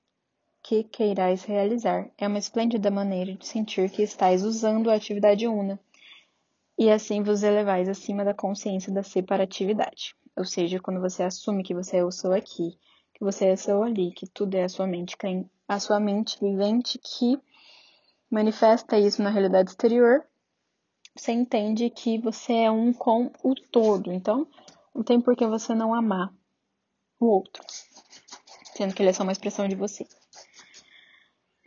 que 0.63 0.85
queirais 0.85 1.45
realizar. 1.45 2.11
É 2.19 2.27
uma 2.27 2.39
esplêndida 2.39 2.91
maneira 2.91 3.35
de 3.35 3.47
sentir 3.47 3.91
que 3.91 4.03
estáis 4.03 4.43
usando 4.43 4.91
a 4.91 4.95
atividade 4.95 5.47
una, 5.47 5.79
e 6.79 6.91
assim 6.91 7.23
vos 7.23 7.43
elevais 7.43 7.89
acima 7.89 8.25
da 8.25 8.35
consciência 8.35 8.93
da 8.93 9.03
separatividade. 9.03 10.15
Ou 10.37 10.45
seja, 10.45 10.81
quando 10.81 11.01
você 11.01 11.23
assume 11.23 11.63
que 11.63 11.75
você 11.75 11.99
é 11.99 12.05
o 12.05 12.11
sou 12.11 12.33
aqui, 12.33 12.79
que 13.13 13.23
você 13.23 13.47
é 13.47 13.57
seu 13.57 13.83
ali, 13.83 14.13
que 14.13 14.27
tudo 14.27 14.55
é 14.55 14.65
a 14.65 14.69
sua 14.69 14.87
mente, 14.87 15.17
a 15.69 15.79
sua 15.79 16.01
mente 16.01 16.39
vivente 16.41 16.99
que 16.99 17.39
manifesta 18.31 18.99
isso 18.99 19.23
na 19.23 19.29
realidade 19.29 19.71
exterior, 19.71 20.25
você 21.15 21.33
entende 21.33 21.91
que 21.91 22.19
você 22.19 22.53
é 22.55 22.71
um 22.71 22.93
com 22.93 23.31
o 23.43 23.55
todo. 23.55 24.13
Então, 24.13 24.47
não 24.95 25.03
tem 25.03 25.21
por 25.21 25.37
que 25.37 25.47
você 25.47 25.75
não 25.75 25.93
amar 25.93 26.33
o 27.19 27.27
outro, 27.27 27.63
sendo 28.75 28.95
que 28.95 29.03
ele 29.03 29.11
é 29.11 29.13
só 29.13 29.23
uma 29.23 29.33
expressão 29.33 29.69
de 29.69 29.75
você. 29.75 30.07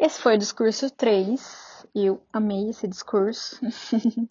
Esse 0.05 0.21
foi 0.21 0.35
o 0.35 0.37
discurso 0.37 0.91
3. 0.91 1.87
Eu 1.95 2.21
amei 2.33 2.69
esse 2.69 2.85
discurso. 2.89 3.57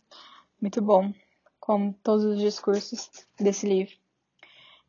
Muito 0.61 0.83
bom, 0.83 1.11
como 1.59 1.95
todos 2.03 2.27
os 2.27 2.39
discursos 2.39 3.09
desse 3.41 3.67
livro. 3.67 3.95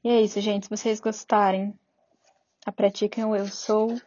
E 0.03 0.09
é 0.09 0.21
isso, 0.21 0.41
gente. 0.41 0.65
Se 0.65 0.69
vocês 0.69 0.99
gostarem, 0.99 1.73
a 2.65 2.71
pratiquem 2.73 3.23
o 3.23 3.33
Eu 3.33 3.47
Sou. 3.47 3.97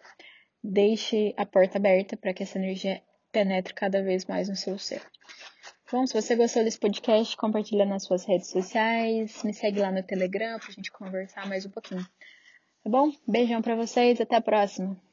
deixe 0.63 1.33
a 1.39 1.47
porta 1.47 1.79
aberta 1.79 2.15
para 2.15 2.35
que 2.35 2.43
essa 2.43 2.59
energia 2.59 3.03
penetre 3.33 3.73
cada 3.73 4.03
vez 4.03 4.27
mais 4.27 4.51
no 4.51 4.55
seu 4.55 4.79
ser. 4.79 5.01
Bom, 5.91 6.07
se 6.07 6.13
você 6.13 6.37
gostou 6.37 6.63
desse 6.63 6.79
podcast, 6.79 7.35
compartilha 7.39 7.87
nas 7.87 8.05
suas 8.05 8.27
redes 8.27 8.51
sociais, 8.51 9.43
me 9.43 9.55
segue 9.55 9.81
lá 9.81 9.91
no 9.91 10.03
Telegram 10.03 10.59
pra 10.59 10.73
gente 10.73 10.93
conversar 10.93 11.49
mais 11.49 11.65
um 11.65 11.71
pouquinho. 11.71 12.07
Tá 12.85 12.91
bom? 12.91 13.11
Beijão 13.27 13.63
para 13.63 13.77
vocês, 13.77 14.21
até 14.21 14.37
a 14.37 14.43
próxima. 14.43 15.06